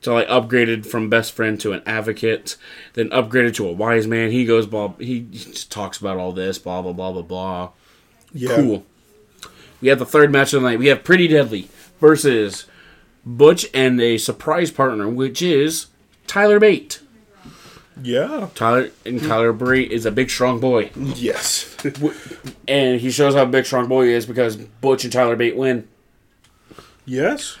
[0.00, 2.56] So I upgraded from best friend to an advocate,
[2.94, 4.30] then upgraded to a wise man.
[4.30, 4.92] He goes blah.
[4.98, 7.70] He just talks about all this, blah blah blah blah blah.
[8.32, 8.56] Yeah.
[8.56, 8.84] Cool.
[9.80, 10.78] We have the third match of the night.
[10.78, 11.68] We have Pretty Deadly
[12.00, 12.66] versus
[13.36, 15.86] Butch and a surprise partner, which is
[16.26, 17.00] Tyler Bate.
[18.02, 18.48] Yeah.
[18.54, 21.76] Tyler and Tyler Bate is a big strong boy, Yes.
[22.68, 25.88] and he shows how big strong boy he is because Butch and Tyler Bate win.
[27.04, 27.56] yes.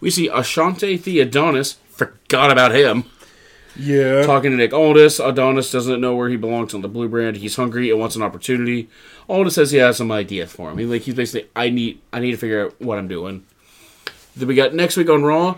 [0.00, 1.78] We see Ashante Thee Adonis.
[1.88, 3.04] Forgot about him.
[3.78, 4.22] Yeah.
[4.26, 7.36] Talking to Nick Aldis, Adonis doesn't know where he belongs on the blue brand.
[7.38, 8.88] He's hungry and wants an opportunity.
[9.28, 10.78] Aldis says he has some idea for him.
[10.78, 13.44] He like he's basically I need I need to figure out what I'm doing.
[14.36, 15.56] Then we got next week on Raw.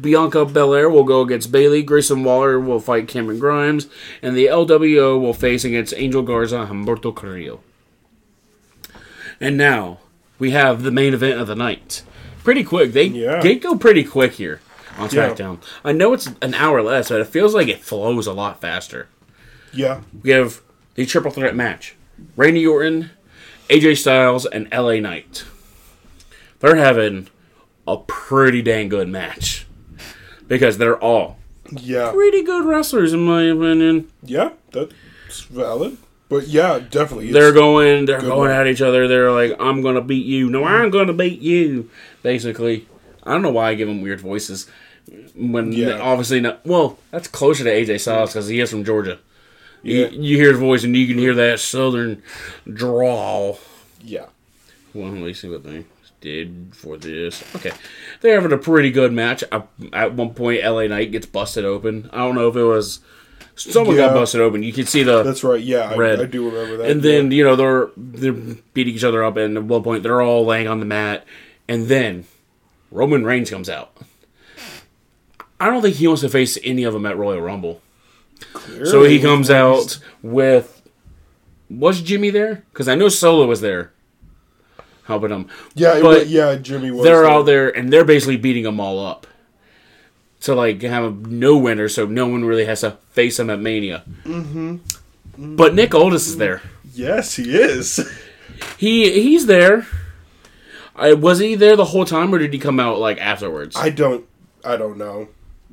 [0.00, 1.82] Bianca Belair will go against Bayley.
[1.82, 3.88] Grayson Waller will fight Cameron Grimes,
[4.22, 7.60] and the LWO will face against Angel Garza and Humberto Carrillo.
[9.40, 9.98] And now
[10.38, 12.02] we have the main event of the night.
[12.44, 12.92] Pretty quick.
[12.92, 13.40] They Yeah.
[13.40, 14.60] they go pretty quick here
[14.98, 15.30] on Yeah.
[15.30, 15.58] SmackDown.
[15.84, 19.08] I know it's an hour less, but it feels like it flows a lot faster.
[19.72, 20.00] Yeah.
[20.22, 20.60] We have
[20.94, 21.96] the triple threat match:
[22.36, 23.10] Randy Orton,
[23.68, 25.44] AJ Styles, and LA Knight.
[26.60, 27.26] They're having
[27.86, 29.66] a pretty dang good match
[30.48, 31.38] because they're all
[31.80, 32.10] Yeah.
[32.12, 34.08] pretty good wrestlers, in my opinion.
[34.22, 34.50] Yeah.
[34.72, 35.96] That's valid.
[36.28, 37.30] But yeah, definitely.
[37.32, 38.50] They're going, they're going one.
[38.50, 39.06] at each other.
[39.06, 41.90] They're like, "I'm gonna beat you." No, I'm gonna beat you.
[42.22, 42.86] Basically,
[43.22, 44.66] I don't know why I give them weird voices
[45.34, 45.98] when Yeah.
[46.00, 46.64] obviously not.
[46.64, 49.18] Well, that's closer to AJ Styles because he is from Georgia.
[49.82, 50.06] Yeah.
[50.08, 52.22] You, you hear his voice and you can hear that southern
[52.72, 53.58] drawl.
[54.02, 54.26] Yeah.
[54.94, 55.84] Well, let me see what they
[56.22, 57.44] did for this.
[57.56, 57.72] Okay,
[58.20, 59.44] they're having a pretty good match.
[59.52, 59.62] Uh,
[59.92, 62.08] At one point, LA Knight gets busted open.
[62.12, 63.00] I don't know if it was
[63.54, 64.62] someone got busted open.
[64.62, 65.60] You can see the That's right.
[65.60, 65.94] Yeah.
[65.94, 66.20] Red.
[66.20, 66.90] I, I do remember that.
[66.90, 70.22] and then you know they're they're beating each other up, and at one point they're
[70.22, 71.26] all laying on the mat,
[71.68, 72.24] And then
[72.90, 73.94] Roman Reigns comes out.
[75.60, 77.82] I don't think he wants to face any of them at Royal Rumble.
[78.84, 80.78] So he comes out with.
[81.70, 82.64] Was Jimmy there?
[82.70, 83.92] Because I know Solo was there
[85.12, 85.48] helping him.
[85.74, 87.04] Yeah, but was, yeah, Jimmy was.
[87.04, 87.30] they're there.
[87.30, 89.26] out there and they're basically beating them all up
[90.40, 93.60] to like have a no winner, so no one really has to face them at
[93.60, 94.04] Mania.
[94.24, 95.56] Mm-hmm.
[95.56, 96.62] But Nick Aldis is there.
[96.92, 98.00] Yes, he is.
[98.76, 99.86] He he's there.
[100.94, 103.76] I, was he there the whole time, or did he come out like afterwards?
[103.76, 104.26] I don't.
[104.64, 105.28] I don't know.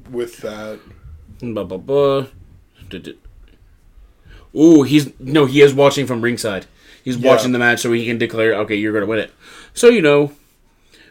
[0.10, 0.80] With that,
[1.42, 2.26] Blah, blah, blah.
[4.56, 6.66] Ooh, he's no, he is watching from ringside.
[7.10, 7.32] He's Yeah.
[7.32, 9.32] watching the match so he can declare, okay, you're going to win it.
[9.74, 10.32] So you know,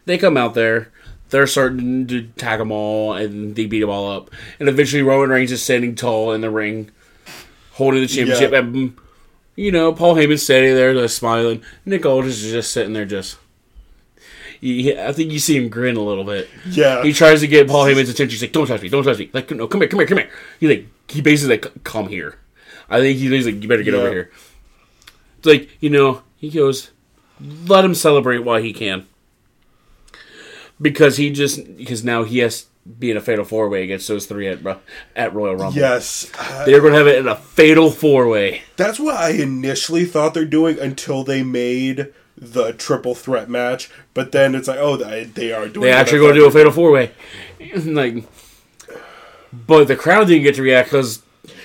[0.06, 0.90] they come out there,
[1.30, 4.30] they're starting to tag them all, and they beat them all up,
[4.60, 6.90] and eventually Roman Reigns is standing tall in the ring,
[7.72, 8.58] holding the championship, Yeah.
[8.60, 8.94] and
[9.56, 11.62] you know Paul Heyman's standing there, just smiling.
[11.84, 13.36] Nick Aldis is just sitting there, just.
[14.60, 16.48] I think you see him grin a little bit.
[16.68, 18.30] yeah, He tries to get Paul Heyman's attention.
[18.30, 18.88] He's like, "Don't touch me!
[18.88, 20.30] Don't touch me!" Like, no, come here, come here, come here.
[20.58, 22.38] He like, he basically like, "Come here."
[22.90, 24.30] I think he's like, "You better get over here."
[25.38, 26.90] It's like you know, he goes,
[27.40, 29.06] "Let him celebrate while he can,"
[30.80, 32.68] because he just because now he has to
[32.98, 34.60] be in a fatal four way against those three at
[35.14, 35.78] at Royal Rumble.
[35.78, 36.30] yes.
[36.38, 38.62] Uh, They're going to have it in a fatal four way.
[38.76, 43.90] that's what I initially thought they're doing until they made the triple threat match.
[44.14, 45.84] But then it's like, oh, they, they are doing.
[45.86, 47.12] They actually going to do a fatal four way,
[47.76, 48.24] like.
[49.52, 51.22] But the crowd didn't get to react because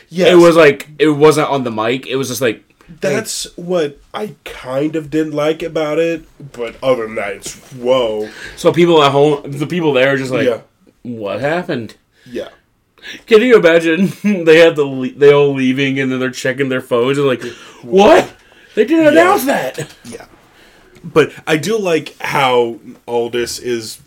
[0.10, 2.06] Yes, it was like it wasn't on the mic.
[2.08, 2.64] It was just like
[3.02, 6.26] That's what I kind of didn't like about it.
[6.54, 8.30] But other than that, it's whoa.
[8.56, 10.62] So people at home, the people there, are just like, Yeah.
[11.04, 11.96] what happened?
[12.26, 12.50] Yeah.
[13.26, 14.12] Can you imagine?
[14.46, 17.44] they had the le- they all leaving, and then they're checking their phones and like,
[17.82, 18.34] what?
[18.76, 19.94] They didn't announce that.
[20.06, 20.26] Yeah.
[21.04, 24.00] But I do like how Aldis is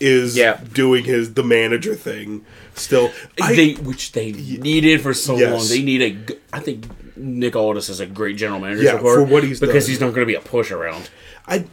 [0.00, 0.60] is Yeah.
[0.72, 3.10] doing his the manager thing still.
[3.42, 5.52] I, they which they needed for so Yes.
[5.52, 5.66] long.
[5.68, 6.86] They need a I think
[7.18, 9.90] Nick Aldis is a great general manager Yeah, far for what he's because done.
[9.90, 11.10] he's not going to be a push around.
[11.46, 11.66] I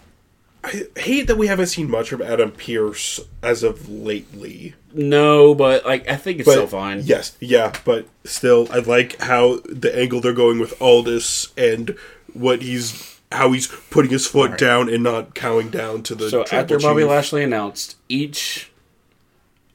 [0.63, 4.73] I hate that we haven't seen much of Adam Pearce as of lately.
[4.93, 7.01] No, but like I think it's But still fine.
[7.03, 11.95] Yes, yeah, but still, I like how the angle they're going with Aldis and
[12.33, 16.29] what he's how he's putting his foot down and not cowing down to the.
[16.31, 18.71] So after Bobby Lashley announced, each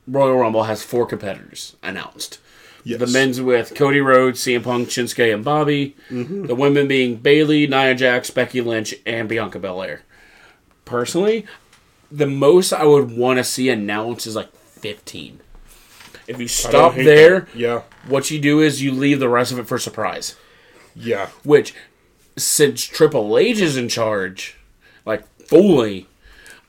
[0.09, 2.39] Royal Rumble has four competitors announced.
[2.85, 2.99] Yes.
[3.01, 5.97] The men's with Cody Rhodes, CM Punk, Shinsuke, and Bobby.
[6.11, 10.03] The women being Bayley, Nia Jax, Becky Lynch, and Bianca Belair.
[10.85, 11.47] Personally,
[12.11, 15.41] the most I would want to see announced is like 15.
[16.27, 17.55] If you stop there, that.
[17.57, 20.37] Yeah, what you do is you leave the rest of it for surprise.
[20.95, 21.75] yeah, Which,
[22.37, 24.57] since Triple H is in charge,
[25.05, 26.07] like fully,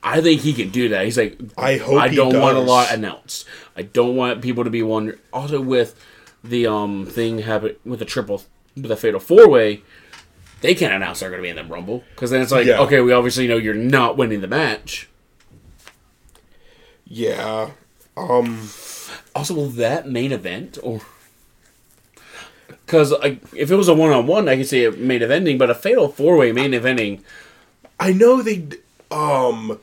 [0.04, 1.04] I think he can do that.
[1.04, 3.46] He's like, I hope I don't want a lot announced.
[3.76, 5.18] I don't want people to be wondering.
[5.32, 5.94] Also, with
[6.42, 8.42] the um thing happen with the triple,
[8.74, 9.82] with the fatal four way,
[10.60, 12.80] they can't announce they're going to be in the Rumble because then it's like, Yeah.
[12.80, 15.08] okay, we obviously know you're not winning the match.
[17.06, 17.70] yeah.
[18.16, 18.68] Um,
[19.34, 21.00] Also, will that main event or?
[22.84, 25.58] Because like, if it was a one on one, I could say a main eventing,
[25.58, 27.22] but a fatal four way main eventing.
[27.98, 28.66] I know they.
[29.10, 29.78] Um,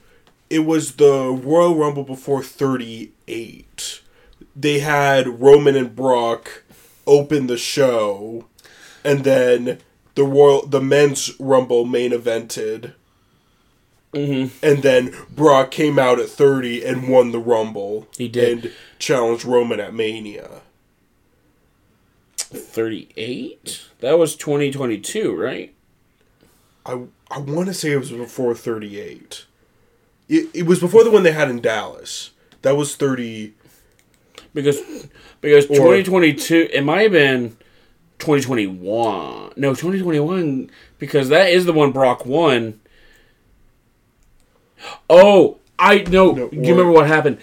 [0.50, 4.02] it was the Royal Rumble before thirty eight.
[4.56, 6.64] They had Roman and Brock
[7.08, 8.46] open the show,
[9.04, 9.80] and then
[10.16, 12.94] the Royal the men's Rumble main evented.
[14.14, 14.50] Mhm.
[14.64, 18.08] And then Brock came out at 30 and won the Rumble.
[18.18, 18.66] He did.
[18.66, 20.62] And challenged Roman at Mania.
[22.38, 25.76] 38 that was 2022 right
[26.84, 29.46] I, I want to say it was before 38.
[30.30, 32.32] It, it was before the one they had in Dallas.
[32.62, 33.54] That was 30.
[34.54, 34.80] because
[35.42, 37.56] because 2022 it might have been
[38.20, 42.80] 2021 no 2021 because that is the one brock won
[45.10, 47.38] oh i know No, you remember what happened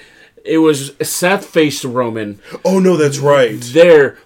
[0.45, 3.59] it was seth faced roman Oh, no, that's right.
[3.73, 4.19] there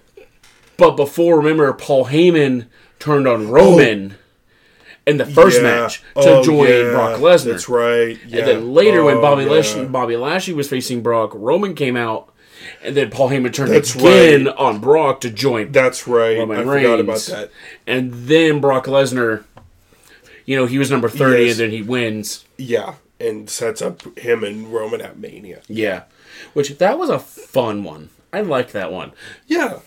[0.77, 2.67] but before remember paul heyman
[2.99, 4.15] turned on oh, roman
[5.07, 5.63] in the first Yeah.
[5.63, 8.17] match to Oh, join yeah, brock lesnar That's right.
[8.27, 8.39] Yeah.
[8.39, 9.49] And then later, when Oh, Bobby yeah.
[9.51, 12.31] Lashley, Bobby Lashley was facing Brock, Roman came out,
[12.83, 14.55] and then Paul Heyman turned That's again right.
[14.55, 16.37] on Brock to join, That's right.
[16.37, 17.51] Roman I forgot about that.
[17.87, 19.43] and then Brock Lesnar.
[20.45, 21.51] You know, he was number thirty, Yes.
[21.53, 22.45] and then he wins.
[22.57, 22.95] Yeah.
[23.19, 25.61] And sets up him and Roman at Mania.
[25.67, 26.03] Yeah,
[26.53, 28.09] which that was a fun one.
[28.33, 29.11] I liked that one.
[29.47, 29.79] Yeah.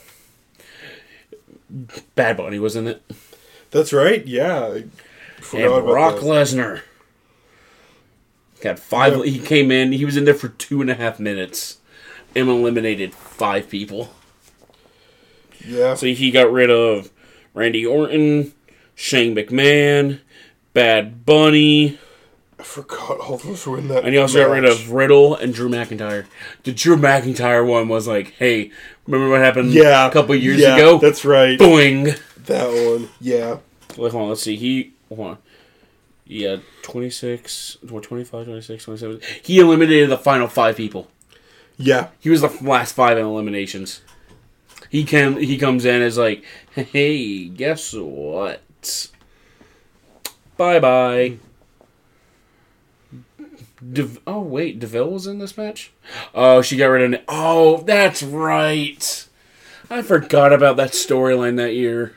[2.15, 3.03] Bad Bunny was in it,
[3.75, 4.25] That's right.
[4.25, 4.67] Yeah.
[4.73, 4.91] And
[5.43, 6.17] Brock.
[6.19, 6.83] Lesnar.
[8.61, 9.17] Got five.
[9.19, 9.25] Yeah.
[9.25, 9.91] He came in.
[9.91, 11.79] He was in there for two and a half minutes,
[12.37, 14.15] and eliminated five people.
[15.67, 15.95] Yeah.
[15.95, 17.11] So he got rid of
[17.53, 18.55] Randy Orton,
[18.95, 20.21] Shane McMahon,
[20.73, 21.99] Bad Bunny,
[22.59, 24.05] I forgot all those were in that.
[24.05, 26.25] and he also got rid of Riddle and Drew McIntyre.
[26.63, 28.71] The Drew McIntyre one was like, hey,
[29.07, 30.07] remember what happened Yeah.
[30.07, 30.99] a couple years yeah, ago?
[30.99, 31.59] That's right.
[31.59, 32.19] Boing.
[32.45, 33.09] That one.
[33.21, 33.59] Yeah.
[33.97, 34.29] Wait, hold on.
[34.31, 34.57] Let's see.
[34.57, 35.39] He hold on.
[36.27, 39.21] Yeah, 26, what, 25, 26, 27.
[39.43, 41.11] He eliminated the final five people.
[41.77, 42.09] Yeah.
[42.19, 44.01] He was the last five in eliminations.
[44.89, 48.63] He can he comes in as like, hey, guess what?
[50.57, 51.39] Bye bye.
[53.93, 55.93] Dev- oh wait, Deville was in this match.
[56.35, 57.21] Oh, she got rid of.
[57.29, 59.27] Oh, that's right.
[59.91, 62.17] I forgot about that storyline that year.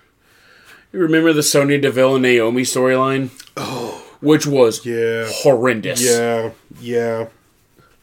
[0.97, 3.29] You remember the Sonya Deville and Naomi storyline?
[3.55, 5.25] Oh, which was Yeah.
[5.29, 6.01] horrendous.
[6.03, 6.53] Yeah.
[6.81, 7.27] Yeah.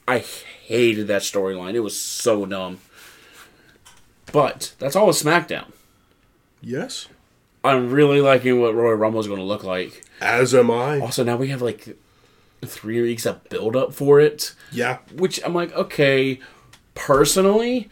[0.06, 1.74] I hated that storyline.
[1.74, 2.78] It was so dumb.
[4.32, 5.72] But that's all with SmackDown.
[6.60, 7.08] Yes.
[7.64, 10.04] I'm really liking what Royal Rumble is going to look like.
[10.20, 11.00] As am I.
[11.00, 11.96] Also, now we have like
[12.64, 14.98] three weeks of build up for it, Yeah.
[15.16, 16.38] which I'm like, okay.
[16.94, 17.90] Personally,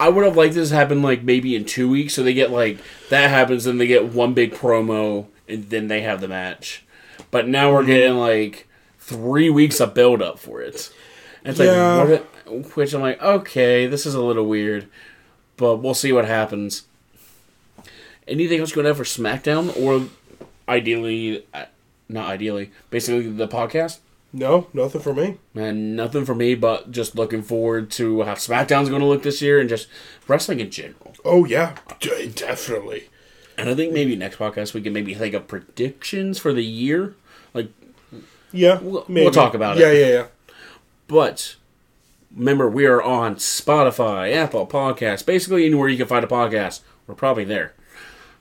[0.00, 2.50] I would have liked this to happen like maybe in two weeks, so they get
[2.50, 2.78] like
[3.10, 6.84] that happens, then they get one big promo, and then they have the match.
[7.30, 8.66] But now we're getting like
[8.98, 10.92] three weeks of build up for it.
[11.44, 12.02] And it's Yeah.
[12.02, 14.88] like, what which I'm like, okay, this is a little weird,
[15.56, 16.82] but we'll see what happens.
[18.26, 20.08] Anything else going to have for SmackDown, or
[20.68, 21.66] ideally, uh,
[22.08, 23.98] not ideally, basically the podcast?
[24.36, 25.36] No, nothing for me.
[25.54, 29.40] And nothing for me, but just looking forward to how SmackDown's going to look this
[29.40, 29.86] year, and just
[30.26, 31.14] wrestling in general.
[31.24, 33.10] Oh yeah, D- definitely.
[33.56, 37.14] And I think maybe next podcast we can maybe think of predictions for the year,
[37.54, 37.68] like
[38.50, 39.80] Yeah, We'll- we'll talk about it.
[39.82, 40.26] Yeah, yeah, yeah.
[41.06, 41.54] But
[42.36, 46.80] remember, we are on Spotify, Apple Podcasts, basically anywhere you can find a podcast.
[47.06, 47.72] We're probably there.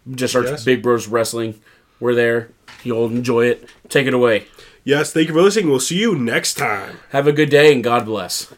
[0.10, 0.64] Just search Yes.
[0.66, 1.62] Big Bros Wrestling.
[2.00, 2.50] We're there.
[2.84, 3.70] You'll enjoy it.
[3.90, 4.46] Take it away.
[4.86, 5.70] Yes, thank you for listening.
[5.70, 7.00] We'll see you next time.
[7.12, 8.54] Have a good day and God bless.